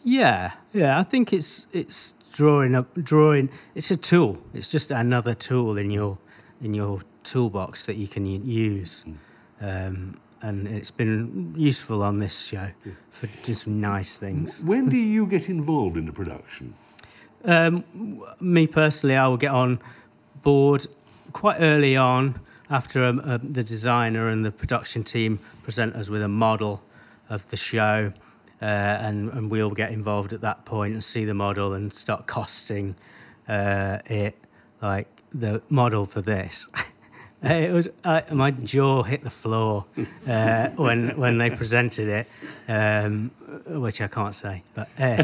Yeah, 0.03 0.53
yeah. 0.71 0.99
I 0.99 1.03
think 1.03 1.33
it's 1.33 1.67
it's 1.73 2.13
drawing 2.31 2.75
up 2.75 2.93
drawing. 3.03 3.49
It's 3.75 3.91
a 3.91 3.97
tool. 3.97 4.37
It's 4.53 4.69
just 4.69 4.91
another 4.91 5.33
tool 5.33 5.77
in 5.77 5.91
your 5.91 6.17
in 6.61 6.73
your 6.73 7.01
toolbox 7.23 7.85
that 7.85 7.95
you 7.95 8.07
can 8.07 8.25
use, 8.25 9.05
um, 9.61 10.19
and 10.41 10.67
it's 10.67 10.91
been 10.91 11.53
useful 11.57 12.03
on 12.03 12.19
this 12.19 12.39
show 12.39 12.69
for 13.11 13.27
doing 13.43 13.55
some 13.55 13.81
nice 13.81 14.17
things. 14.17 14.63
When 14.63 14.89
do 14.89 14.97
you 14.97 15.25
get 15.25 15.49
involved 15.49 15.97
in 15.97 16.05
the 16.05 16.13
production? 16.13 16.73
Um, 17.45 17.83
me 18.39 18.67
personally, 18.67 19.15
I 19.15 19.27
will 19.27 19.37
get 19.37 19.51
on 19.51 19.79
board 20.41 20.87
quite 21.31 21.57
early 21.59 21.95
on 21.95 22.39
after 22.69 23.03
um, 23.03 23.21
uh, 23.23 23.39
the 23.41 23.63
designer 23.63 24.27
and 24.29 24.45
the 24.45 24.51
production 24.51 25.03
team 25.03 25.39
present 25.63 25.95
us 25.95 26.09
with 26.09 26.21
a 26.21 26.27
model 26.27 26.81
of 27.29 27.49
the 27.49 27.57
show, 27.57 28.11
uh, 28.61 28.65
and, 28.65 29.31
and 29.31 29.51
we'll 29.51 29.71
get 29.71 29.91
involved 29.91 30.33
at 30.33 30.41
that 30.41 30.65
point 30.65 30.93
and 30.93 31.03
see 31.03 31.25
the 31.25 31.33
model 31.33 31.73
and 31.73 31.93
start 31.93 32.27
costing 32.27 32.95
uh, 33.47 33.99
it. 34.05 34.35
Like 34.81 35.07
the 35.33 35.61
model 35.69 36.05
for 36.05 36.21
this. 36.21 36.67
It 37.41 37.71
was 37.71 37.87
uh, 38.03 38.19
my 38.33 38.51
jaw 38.51 39.03
hit 39.03 39.23
the 39.23 39.29
floor 39.29 39.85
uh, 40.27 40.67
when 40.75 41.11
when 41.15 41.37
they 41.37 41.49
presented 41.49 42.09
it, 42.09 42.27
um, 42.67 43.31
which 43.65 44.01
I 44.01 44.07
can't 44.07 44.35
say. 44.35 44.63
But 44.75 44.89
uh, 44.99 45.23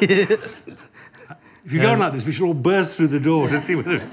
If 1.64 1.72
you 1.72 1.82
go 1.82 1.90
on 1.90 1.98
like 1.98 2.12
this, 2.12 2.24
we 2.24 2.32
should 2.32 2.46
all 2.46 2.54
burst 2.54 2.96
through 2.96 3.08
the 3.08 3.20
door 3.20 3.48
to 3.48 3.60
see 3.60 3.74
whether. 3.74 4.08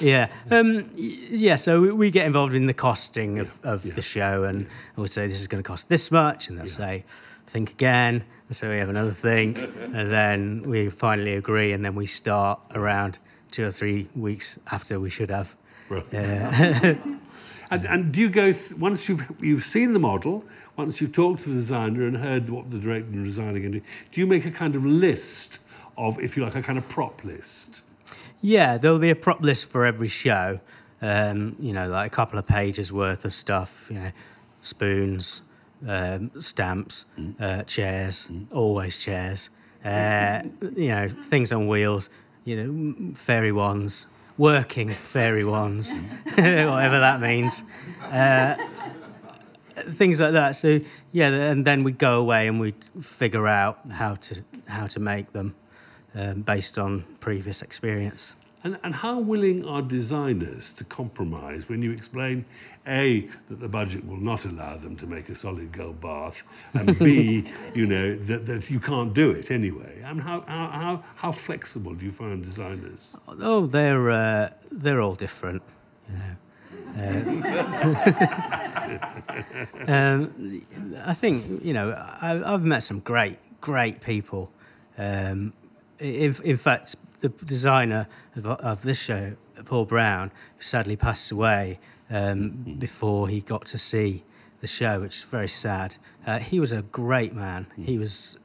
Yeah, 0.00 0.28
um, 0.50 0.90
yeah. 0.94 1.56
So 1.56 1.80
we, 1.80 1.92
we 1.92 2.10
get 2.10 2.26
involved 2.26 2.54
in 2.54 2.66
the 2.66 2.74
costing 2.74 3.38
of, 3.38 3.58
of 3.62 3.82
the 3.94 4.02
show, 4.02 4.44
and 4.44 4.66
we 4.96 5.06
say 5.06 5.26
this 5.26 5.40
is 5.40 5.48
going 5.48 5.62
to 5.62 5.66
cost 5.66 5.88
this 5.88 6.10
much, 6.10 6.48
and 6.48 6.58
they'll 6.58 6.66
say, 6.66 7.04
think 7.46 7.70
again. 7.70 8.24
And 8.48 8.56
so 8.56 8.68
we 8.68 8.78
have 8.78 8.88
another 8.88 9.12
think, 9.12 9.58
and 9.80 10.10
then 10.10 10.62
we 10.66 10.90
finally 10.90 11.34
agree, 11.34 11.72
and 11.72 11.84
then 11.84 11.94
we 11.94 12.06
start 12.06 12.60
around 12.74 13.18
two 13.50 13.64
or 13.64 13.70
three 13.70 14.08
weeks 14.14 14.58
after 14.70 14.98
we 14.98 15.10
should 15.10 15.30
have. 15.30 15.56
Right. 15.88 16.14
Uh, 16.14 16.94
And, 17.70 17.86
and 17.86 18.12
do 18.12 18.20
you 18.20 18.28
go 18.28 18.52
th- 18.52 18.72
once 18.72 19.08
you've 19.08 19.32
you've 19.40 19.64
seen 19.64 19.92
the 19.92 20.00
model, 20.00 20.44
once 20.76 21.00
you've 21.00 21.12
talked 21.12 21.42
to 21.42 21.50
the 21.50 21.54
designer 21.54 22.04
and 22.04 22.16
heard 22.16 22.50
what 22.50 22.70
the 22.70 22.78
director 22.78 23.12
and 23.12 23.24
designer 23.24 23.56
are 23.56 23.60
going 23.60 23.72
to 23.72 23.78
do, 23.78 23.86
do 24.10 24.20
you 24.20 24.26
make 24.26 24.44
a 24.44 24.50
kind 24.50 24.74
of 24.74 24.84
list 24.84 25.60
of, 25.96 26.18
if 26.18 26.36
you 26.36 26.44
like, 26.44 26.56
a 26.56 26.62
kind 26.62 26.78
of 26.78 26.88
prop 26.88 27.22
list? 27.22 27.82
Yeah, 28.40 28.78
there'll 28.78 28.98
be 28.98 29.10
a 29.10 29.16
prop 29.16 29.42
list 29.42 29.70
for 29.70 29.84
every 29.84 30.08
show. 30.08 30.60
Um, 31.02 31.56
you 31.58 31.72
know, 31.72 31.88
like 31.88 32.12
a 32.12 32.14
couple 32.14 32.38
of 32.38 32.46
pages 32.46 32.92
worth 32.92 33.24
of 33.24 33.34
stuff. 33.34 33.86
You 33.90 33.98
know, 33.98 34.10
spoons, 34.60 35.42
um, 35.86 36.30
stamps, 36.40 37.06
uh, 37.38 37.62
chairs, 37.64 38.28
always 38.52 38.98
chairs. 38.98 39.50
Uh, 39.84 40.42
you 40.76 40.88
know, 40.88 41.08
things 41.08 41.52
on 41.52 41.68
wheels. 41.68 42.10
You 42.44 42.56
know, 42.56 43.14
fairy 43.14 43.52
wands, 43.52 44.06
working 44.38 44.94
fairy 44.94 45.44
wands, 45.44 45.92
whatever 46.34 47.00
that 47.00 47.20
means. 47.20 47.62
Uh, 48.10 48.56
things 49.76 50.20
like 50.20 50.32
that. 50.32 50.56
So 50.56 50.80
yeah, 51.12 51.28
and 51.28 51.66
then 51.66 51.84
we'd 51.84 51.98
go 51.98 52.18
away 52.18 52.48
and 52.48 52.58
we'd 52.58 52.82
figure 53.00 53.46
out 53.46 53.80
how 53.90 54.14
to 54.14 54.42
how 54.66 54.86
to 54.86 55.00
make 55.00 55.32
them 55.32 55.54
um, 56.14 56.42
based 56.42 56.78
on 56.78 57.04
previous 57.20 57.62
experience. 57.62 58.34
And, 58.62 58.78
and 58.82 58.96
how 58.96 59.18
willing 59.18 59.64
are 59.64 59.80
designers 59.80 60.72
to 60.74 60.84
compromise 60.84 61.68
when 61.68 61.80
you 61.80 61.92
explain 61.92 62.44
A, 62.86 63.26
that 63.48 63.58
the 63.60 63.68
budget 63.68 64.06
will 64.06 64.18
not 64.18 64.44
allow 64.44 64.76
them 64.76 64.96
to 64.96 65.06
make 65.06 65.30
a 65.30 65.34
solid 65.34 65.72
gold 65.72 66.02
bath, 66.02 66.42
and 66.74 66.98
B, 66.98 67.50
you 67.74 67.86
know, 67.86 68.16
that, 68.16 68.46
that 68.46 68.68
you 68.68 68.78
can't 68.78 69.14
do 69.14 69.30
it 69.30 69.50
anyway? 69.50 70.02
I 70.04 70.12
mean, 70.12 70.22
how, 70.22 70.42
how, 70.42 70.68
how, 70.68 71.04
how 71.16 71.32
flexible 71.32 71.94
do 71.94 72.04
you 72.04 72.12
find 72.12 72.44
designers? 72.44 73.08
Oh, 73.26 73.64
they're 73.64 74.10
uh, 74.10 74.50
they're 74.70 75.00
all 75.00 75.14
different. 75.14 75.62
You 76.10 76.18
know. 76.18 76.36
Uh, 76.98 77.22
um, 79.86 80.66
I 81.04 81.14
think 81.14 81.64
you 81.64 81.72
know 81.72 81.90
I, 81.92 82.52
I've 82.52 82.64
met 82.64 82.82
some 82.82 83.00
great 83.00 83.38
great 83.60 84.00
people. 84.00 84.50
Um, 84.98 85.52
in, 86.00 86.34
in 86.44 86.56
fact, 86.56 86.96
the 87.20 87.28
designer 87.28 88.08
of, 88.36 88.46
of 88.46 88.82
this 88.82 88.98
show, 88.98 89.36
Paul 89.64 89.84
Brown, 89.84 90.32
sadly 90.58 90.96
passed 90.96 91.30
away 91.30 91.78
um, 92.08 92.50
mm-hmm. 92.50 92.74
before 92.74 93.28
he 93.28 93.40
got 93.40 93.66
to 93.66 93.78
see 93.78 94.24
the 94.60 94.66
show, 94.66 95.00
which 95.00 95.16
is 95.18 95.22
very 95.22 95.48
sad. 95.48 95.96
Uh, 96.26 96.38
he 96.38 96.60
was 96.60 96.72
a 96.72 96.82
great 96.82 97.34
man. 97.34 97.66
Mm-hmm. 97.72 97.84
He 97.84 97.98
was 97.98 98.36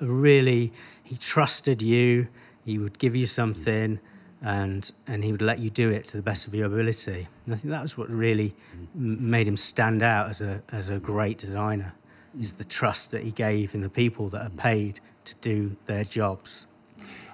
really 0.00 0.72
he 1.04 1.16
trusted 1.16 1.82
you. 1.82 2.28
He 2.64 2.78
would 2.78 2.98
give 2.98 3.14
you 3.14 3.26
something 3.26 3.96
mm-hmm. 3.96 4.46
and 4.46 4.92
and 5.06 5.24
he 5.24 5.32
would 5.32 5.42
let 5.42 5.58
you 5.58 5.70
do 5.70 5.90
it 5.90 6.06
to 6.08 6.16
the 6.16 6.22
best 6.22 6.46
of 6.46 6.54
your 6.54 6.66
ability. 6.66 7.28
And 7.44 7.54
i 7.54 7.56
think 7.56 7.70
that 7.70 7.82
was 7.82 7.96
what 7.96 8.08
really 8.10 8.54
m- 8.94 9.30
made 9.30 9.46
him 9.46 9.56
stand 9.56 10.02
out 10.02 10.28
as 10.28 10.40
a 10.40 10.62
as 10.72 10.88
a 10.88 10.98
great 10.98 11.38
designer 11.38 11.94
is 12.38 12.54
the 12.54 12.64
trust 12.64 13.10
that 13.10 13.22
he 13.22 13.30
gave 13.30 13.74
in 13.74 13.80
the 13.80 13.88
people 13.88 14.28
that 14.28 14.42
are 14.42 14.50
paid 14.50 15.00
to 15.24 15.34
do 15.36 15.76
their 15.86 16.04
jobs 16.04 16.66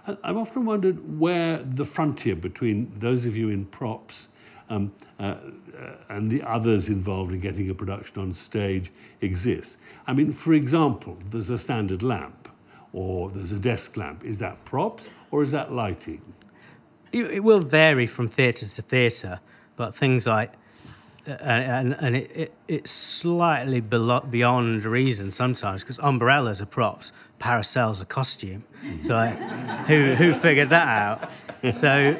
I've 0.06 0.36
often 0.36 0.64
wondered 0.64 1.18
where 1.18 1.58
the 1.62 1.84
frontier 1.84 2.36
between 2.36 2.92
those 2.98 3.26
of 3.26 3.36
you 3.36 3.48
in 3.48 3.66
props 3.66 4.28
um, 4.68 4.92
uh, 5.18 5.22
uh, 5.22 5.92
and 6.08 6.30
the 6.30 6.42
others 6.42 6.88
involved 6.88 7.32
in 7.32 7.40
getting 7.40 7.70
a 7.70 7.74
production 7.74 8.20
on 8.20 8.32
stage 8.34 8.92
exists. 9.20 9.78
I 10.06 10.12
mean, 10.12 10.32
for 10.32 10.52
example, 10.52 11.18
there's 11.30 11.50
a 11.50 11.58
standard 11.58 12.02
lamp 12.02 12.48
or 12.92 13.30
there's 13.30 13.52
a 13.52 13.58
desk 13.58 13.96
lamp. 13.96 14.24
Is 14.24 14.38
that 14.38 14.64
props 14.64 15.08
or 15.30 15.42
is 15.42 15.52
that 15.52 15.72
lighting? 15.72 16.34
it, 17.14 17.30
it 17.30 17.40
will 17.40 17.60
vary 17.60 18.06
from 18.06 18.28
theatre 18.28 18.66
to 18.66 18.82
theatre 18.82 19.40
but 19.76 19.94
things 19.94 20.26
like 20.26 20.52
and 21.26 21.94
and 21.94 22.16
it, 22.16 22.30
it, 22.34 22.54
it's 22.68 22.90
slightly 22.90 23.80
belo- 23.80 24.30
beyond 24.30 24.84
reason 24.84 25.30
sometimes 25.32 25.82
because 25.82 25.98
umbrellas 25.98 26.60
are 26.60 26.66
props, 26.66 27.12
parasols 27.38 28.02
are 28.02 28.06
costume. 28.06 28.64
So 29.02 29.14
like, 29.14 29.36
who 29.86 30.14
who 30.14 30.34
figured 30.34 30.70
that 30.70 30.86
out? 30.88 31.30
So 31.72 32.16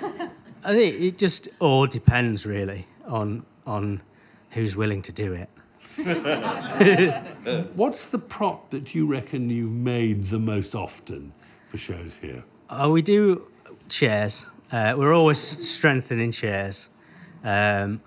I 0.64 0.72
think 0.72 1.00
it 1.00 1.18
just 1.18 1.48
all 1.58 1.86
depends 1.86 2.46
really 2.46 2.86
on 3.06 3.44
on 3.66 4.02
who's 4.50 4.76
willing 4.76 5.02
to 5.02 5.12
do 5.12 5.32
it. 5.32 5.48
What's 7.74 8.08
the 8.08 8.18
prop 8.18 8.70
that 8.70 8.94
you 8.94 9.06
reckon 9.06 9.50
you've 9.50 9.70
made 9.70 10.28
the 10.28 10.38
most 10.38 10.74
often 10.74 11.32
for 11.66 11.78
shows 11.78 12.18
here? 12.20 12.44
Oh, 12.70 12.90
we 12.90 13.02
do 13.02 13.48
chairs. 13.88 14.46
Uh, 14.72 14.94
we're 14.96 15.12
always 15.14 15.38
strengthening 15.38 16.32
chairs. 16.32 16.88
Um, 17.44 18.00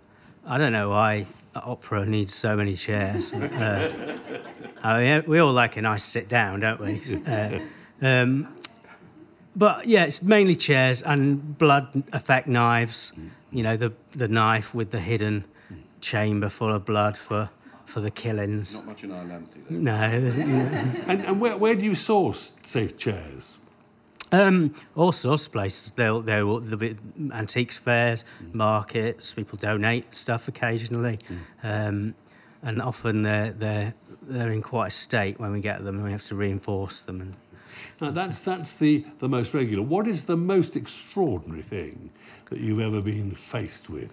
I 0.47 0.57
don't 0.57 0.71
know 0.71 0.89
why 0.89 1.27
opera 1.55 2.05
needs 2.05 2.33
so 2.33 2.55
many 2.55 2.75
chairs. 2.75 3.31
Uh, 4.81 4.93
I 4.95 4.99
mean, 5.01 5.23
we 5.27 5.39
all 5.39 5.51
like 5.53 5.75
a 5.77 5.81
nice 5.81 6.03
sit 6.03 6.29
down, 6.29 6.59
don't 6.59 6.79
we? 6.79 7.01
Uh, 7.27 7.59
um, 8.01 8.47
but 9.55 9.87
yeah, 9.87 10.03
it's 10.03 10.21
mainly 10.21 10.55
chairs 10.55 11.01
and 11.01 11.57
blood 11.57 12.03
effect 12.13 12.47
knives. 12.47 13.11
You 13.51 13.63
know, 13.63 13.75
the 13.75 13.91
the 14.11 14.27
knife 14.27 14.75
with 14.75 14.91
the 14.91 14.99
hidden 14.99 15.45
chamber 15.99 16.47
full 16.49 16.71
of 16.71 16.85
blood 16.85 17.17
for 17.17 17.49
for 17.85 18.01
the 18.01 18.11
killings. 18.11 18.75
Not 18.75 18.85
much 18.85 19.03
in 19.03 19.09
Iolanthe. 19.11 19.69
No, 19.69 19.97
there's- 20.19 20.37
And, 20.37 21.21
and 21.25 21.41
where, 21.41 21.57
where 21.57 21.73
do 21.73 21.85
you 21.85 21.95
source 21.95 22.51
safe 22.63 22.97
chairs? 22.97 23.57
Um, 24.31 24.75
all 24.95 25.11
sorts 25.11 25.45
of 25.45 25.51
places. 25.53 25.93
They'll 25.93 26.21
they'll 26.21 26.59
the 26.59 26.77
bit 26.77 26.97
antiques 27.33 27.77
fairs, 27.77 28.25
markets. 28.53 29.33
People 29.33 29.57
donate 29.57 30.13
stuff 30.13 30.47
occasionally, 30.47 31.19
um, 31.63 32.15
and 32.61 32.81
often 32.81 33.23
they're 33.23 33.51
they're 33.53 33.93
they're 34.21 34.51
in 34.51 34.61
quite 34.61 34.87
a 34.87 34.91
state 34.91 35.39
when 35.39 35.51
we 35.51 35.61
get 35.61 35.83
them, 35.83 35.95
and 35.95 36.03
we 36.03 36.11
have 36.11 36.23
to 36.23 36.35
reinforce 36.35 37.01
them. 37.01 37.21
And 37.21 37.35
Now, 38.01 38.11
that's, 38.11 38.41
that's 38.41 38.73
the, 38.75 39.05
the 39.19 39.29
most 39.29 39.53
regular. 39.53 39.81
What 39.81 40.05
is 40.07 40.25
the 40.25 40.35
most 40.35 40.75
extraordinary 40.75 41.63
thing 41.63 42.09
that 42.49 42.59
you've 42.59 42.81
ever 42.81 43.01
been 43.01 43.35
faced 43.35 43.89
with? 43.89 44.11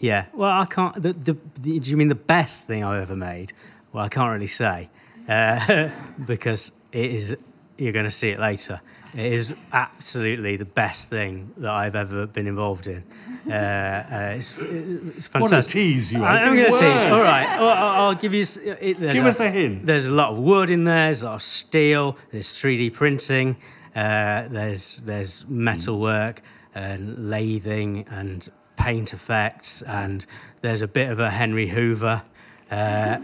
yeah, 0.00 0.26
well, 0.34 0.50
I 0.50 0.64
can't. 0.64 1.00
The, 1.00 1.12
the, 1.12 1.36
the, 1.60 1.78
do 1.78 1.90
you 1.90 1.96
mean 1.96 2.08
the 2.08 2.16
best 2.16 2.66
thing 2.66 2.82
I've 2.82 3.02
ever 3.02 3.14
made? 3.14 3.52
Well, 3.92 4.04
I 4.04 4.08
can't 4.08 4.32
really 4.32 4.48
say 4.48 4.90
uh, 5.28 5.90
because 6.26 6.72
it 6.90 7.12
is. 7.12 7.36
You're 7.78 7.92
going 7.92 8.04
to 8.04 8.10
see 8.10 8.30
it 8.30 8.40
later. 8.40 8.80
It 9.14 9.32
is 9.32 9.54
absolutely 9.72 10.56
the 10.56 10.64
best 10.64 11.10
thing 11.10 11.52
that 11.58 11.70
I've 11.70 11.94
ever 11.94 12.26
been 12.26 12.46
involved 12.46 12.86
in. 12.86 13.04
Uh, 13.46 13.52
uh, 13.52 14.34
it's, 14.38 14.56
it's 14.58 15.26
fantastic. 15.26 15.40
What 15.40 15.52
a 15.52 15.62
tease 15.62 16.12
you 16.12 16.22
are. 16.22 16.28
I, 16.28 16.42
am 16.42 16.56
going 16.56 16.72
to 16.72 16.78
tease. 16.78 17.04
All 17.04 17.20
right, 17.20 17.46
I'll, 17.46 18.00
I'll 18.00 18.14
give 18.14 18.32
you. 18.32 18.44
It, 18.80 18.98
there's 18.98 19.14
Give 19.14 19.26
us 19.26 19.40
a 19.40 19.50
hint. 19.50 19.84
There's 19.84 20.06
a 20.06 20.12
lot 20.12 20.30
of 20.30 20.38
wood 20.38 20.70
in 20.70 20.84
there. 20.84 21.06
There's 21.06 21.22
a 21.22 21.26
lot 21.26 21.34
of 21.34 21.42
steel. 21.42 22.16
There's 22.30 22.48
3D 22.48 22.92
printing. 22.94 23.56
Uh, 23.94 24.48
there's 24.48 25.02
there's 25.02 25.46
metal 25.46 26.00
work 26.00 26.40
and 26.74 27.18
lathing 27.18 28.06
and 28.10 28.48
paint 28.76 29.12
effects 29.12 29.82
and 29.82 30.26
there's 30.62 30.80
a 30.80 30.88
bit 30.88 31.10
of 31.10 31.20
a 31.20 31.28
Henry 31.28 31.68
Hoover. 31.68 32.22
Uh, 32.70 33.18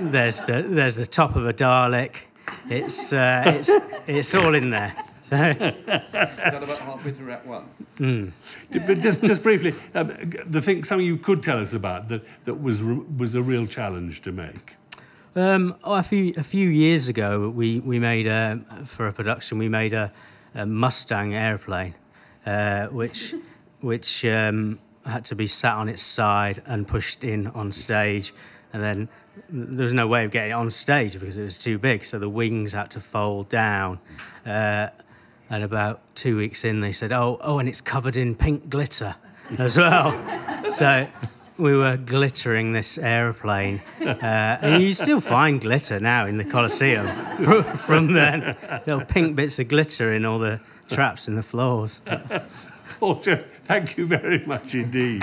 there's 0.00 0.40
the 0.42 0.64
there's 0.68 0.94
the 0.94 1.06
top 1.06 1.34
of 1.34 1.46
a 1.48 1.52
Dalek. 1.52 2.16
It's 2.68 3.12
uh, 3.12 3.42
it's 3.46 3.70
it's 4.06 4.34
all 4.34 4.54
in 4.54 4.70
there. 4.70 4.94
So 5.24 5.36
Got 5.54 6.62
about 6.62 6.78
halfway 6.80 7.12
through 7.12 7.32
Act 7.32 7.46
One. 7.46 8.34
But 8.70 9.00
just, 9.00 9.22
just 9.22 9.42
briefly, 9.42 9.74
um, 9.94 10.12
the 10.44 10.60
thing, 10.60 10.84
something 10.84 11.06
you 11.06 11.16
could 11.16 11.42
tell 11.42 11.58
us 11.58 11.72
about 11.72 12.08
that, 12.08 12.22
that 12.44 12.60
was, 12.60 12.82
re- 12.82 13.06
was 13.16 13.34
a 13.34 13.40
real 13.40 13.66
challenge 13.66 14.20
to 14.22 14.32
make. 14.32 14.76
Um, 15.34 15.76
oh, 15.82 15.94
a 15.94 16.02
few 16.02 16.32
a 16.36 16.44
few 16.44 16.68
years 16.68 17.08
ago, 17.08 17.48
we 17.48 17.80
we 17.80 17.98
made 17.98 18.28
a 18.28 18.60
for 18.86 19.08
a 19.08 19.12
production. 19.12 19.58
We 19.58 19.68
made 19.68 19.92
a, 19.92 20.12
a 20.54 20.64
Mustang 20.64 21.34
airplane, 21.34 21.96
uh, 22.46 22.86
which 22.86 23.34
which 23.80 24.24
um, 24.26 24.78
had 25.04 25.24
to 25.24 25.34
be 25.34 25.48
sat 25.48 25.74
on 25.74 25.88
its 25.88 26.02
side 26.02 26.62
and 26.66 26.86
pushed 26.86 27.24
in 27.24 27.48
on 27.48 27.72
stage, 27.72 28.32
and 28.72 28.80
then 28.80 29.08
there 29.48 29.82
was 29.82 29.92
no 29.92 30.06
way 30.06 30.24
of 30.24 30.30
getting 30.30 30.52
it 30.52 30.54
on 30.54 30.70
stage 30.70 31.18
because 31.18 31.36
it 31.36 31.42
was 31.42 31.58
too 31.58 31.78
big. 31.78 32.04
So 32.04 32.20
the 32.20 32.28
wings 32.28 32.72
had 32.72 32.92
to 32.92 33.00
fold 33.00 33.48
down. 33.48 33.98
Uh, 34.46 34.90
and 35.54 35.62
about 35.62 36.00
two 36.16 36.36
weeks 36.36 36.64
in, 36.64 36.80
they 36.80 36.92
said, 36.92 37.12
"Oh, 37.12 37.38
oh, 37.40 37.58
and 37.58 37.68
it's 37.68 37.80
covered 37.80 38.16
in 38.16 38.34
pink 38.34 38.68
glitter 38.68 39.14
as 39.56 39.78
well." 39.78 40.12
so 40.68 41.06
we 41.56 41.76
were 41.76 41.96
glittering 41.96 42.72
this 42.72 42.98
aeroplane, 42.98 43.80
uh, 44.00 44.58
and 44.60 44.82
you 44.82 44.92
still 44.92 45.20
find 45.20 45.60
glitter 45.60 46.00
now 46.00 46.26
in 46.26 46.38
the 46.38 46.44
Coliseum 46.44 47.06
from 47.86 48.12
then. 48.12 48.56
Little 48.86 49.04
pink 49.04 49.36
bits 49.36 49.58
of 49.60 49.68
glitter 49.68 50.12
in 50.12 50.24
all 50.24 50.40
the 50.40 50.60
traps 50.88 51.28
in 51.28 51.36
the 51.36 51.42
floors. 51.42 52.00
Porter, 52.98 53.44
thank 53.64 53.96
you 53.96 54.06
very 54.06 54.44
much 54.44 54.74
indeed. 54.74 55.22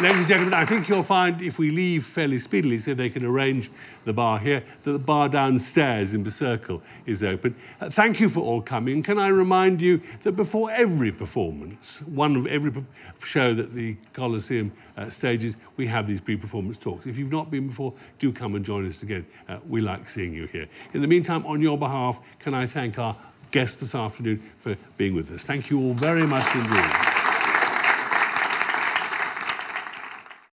Ladies 0.00 0.18
and 0.18 0.28
gentlemen, 0.28 0.54
I 0.54 0.64
think 0.64 0.88
you'll 0.88 1.02
find 1.02 1.42
if 1.42 1.58
we 1.58 1.72
leave 1.72 2.06
fairly 2.06 2.38
speedily 2.38 2.78
so 2.78 2.94
they 2.94 3.10
can 3.10 3.24
arrange 3.24 3.68
the 4.04 4.12
bar 4.12 4.38
here, 4.38 4.62
that 4.84 4.92
the 4.92 4.98
bar 4.98 5.28
downstairs 5.28 6.14
in 6.14 6.22
the 6.22 6.30
circle 6.30 6.82
is 7.04 7.24
open. 7.24 7.56
Uh, 7.80 7.90
thank 7.90 8.20
you 8.20 8.28
for 8.28 8.38
all 8.38 8.62
coming. 8.62 9.02
Can 9.02 9.18
I 9.18 9.26
remind 9.26 9.80
you 9.80 10.00
that 10.22 10.32
before 10.32 10.70
every 10.70 11.10
performance, 11.10 12.00
one 12.02 12.36
of 12.36 12.46
every 12.46 12.72
show 13.24 13.54
that 13.54 13.74
the 13.74 13.96
Coliseum 14.12 14.70
uh, 14.96 15.10
stages, 15.10 15.56
we 15.76 15.88
have 15.88 16.06
these 16.06 16.20
pre-performance 16.20 16.78
talks. 16.78 17.04
If 17.04 17.18
you've 17.18 17.32
not 17.32 17.50
been 17.50 17.66
before, 17.66 17.92
do 18.20 18.32
come 18.32 18.54
and 18.54 18.64
join 18.64 18.86
us 18.88 19.02
again. 19.02 19.26
Uh, 19.48 19.58
we 19.68 19.80
like 19.80 20.08
seeing 20.08 20.32
you 20.32 20.46
here. 20.46 20.68
In 20.94 21.00
the 21.00 21.08
meantime, 21.08 21.44
on 21.44 21.60
your 21.60 21.76
behalf, 21.76 22.20
can 22.38 22.54
I 22.54 22.66
thank 22.66 23.00
our 23.00 23.16
guests 23.50 23.80
this 23.80 23.96
afternoon 23.96 24.48
for 24.60 24.76
being 24.96 25.16
with 25.16 25.28
us. 25.32 25.42
Thank 25.42 25.70
you 25.70 25.80
all 25.80 25.94
very 25.94 26.24
much 26.24 26.54
indeed. 26.54 27.07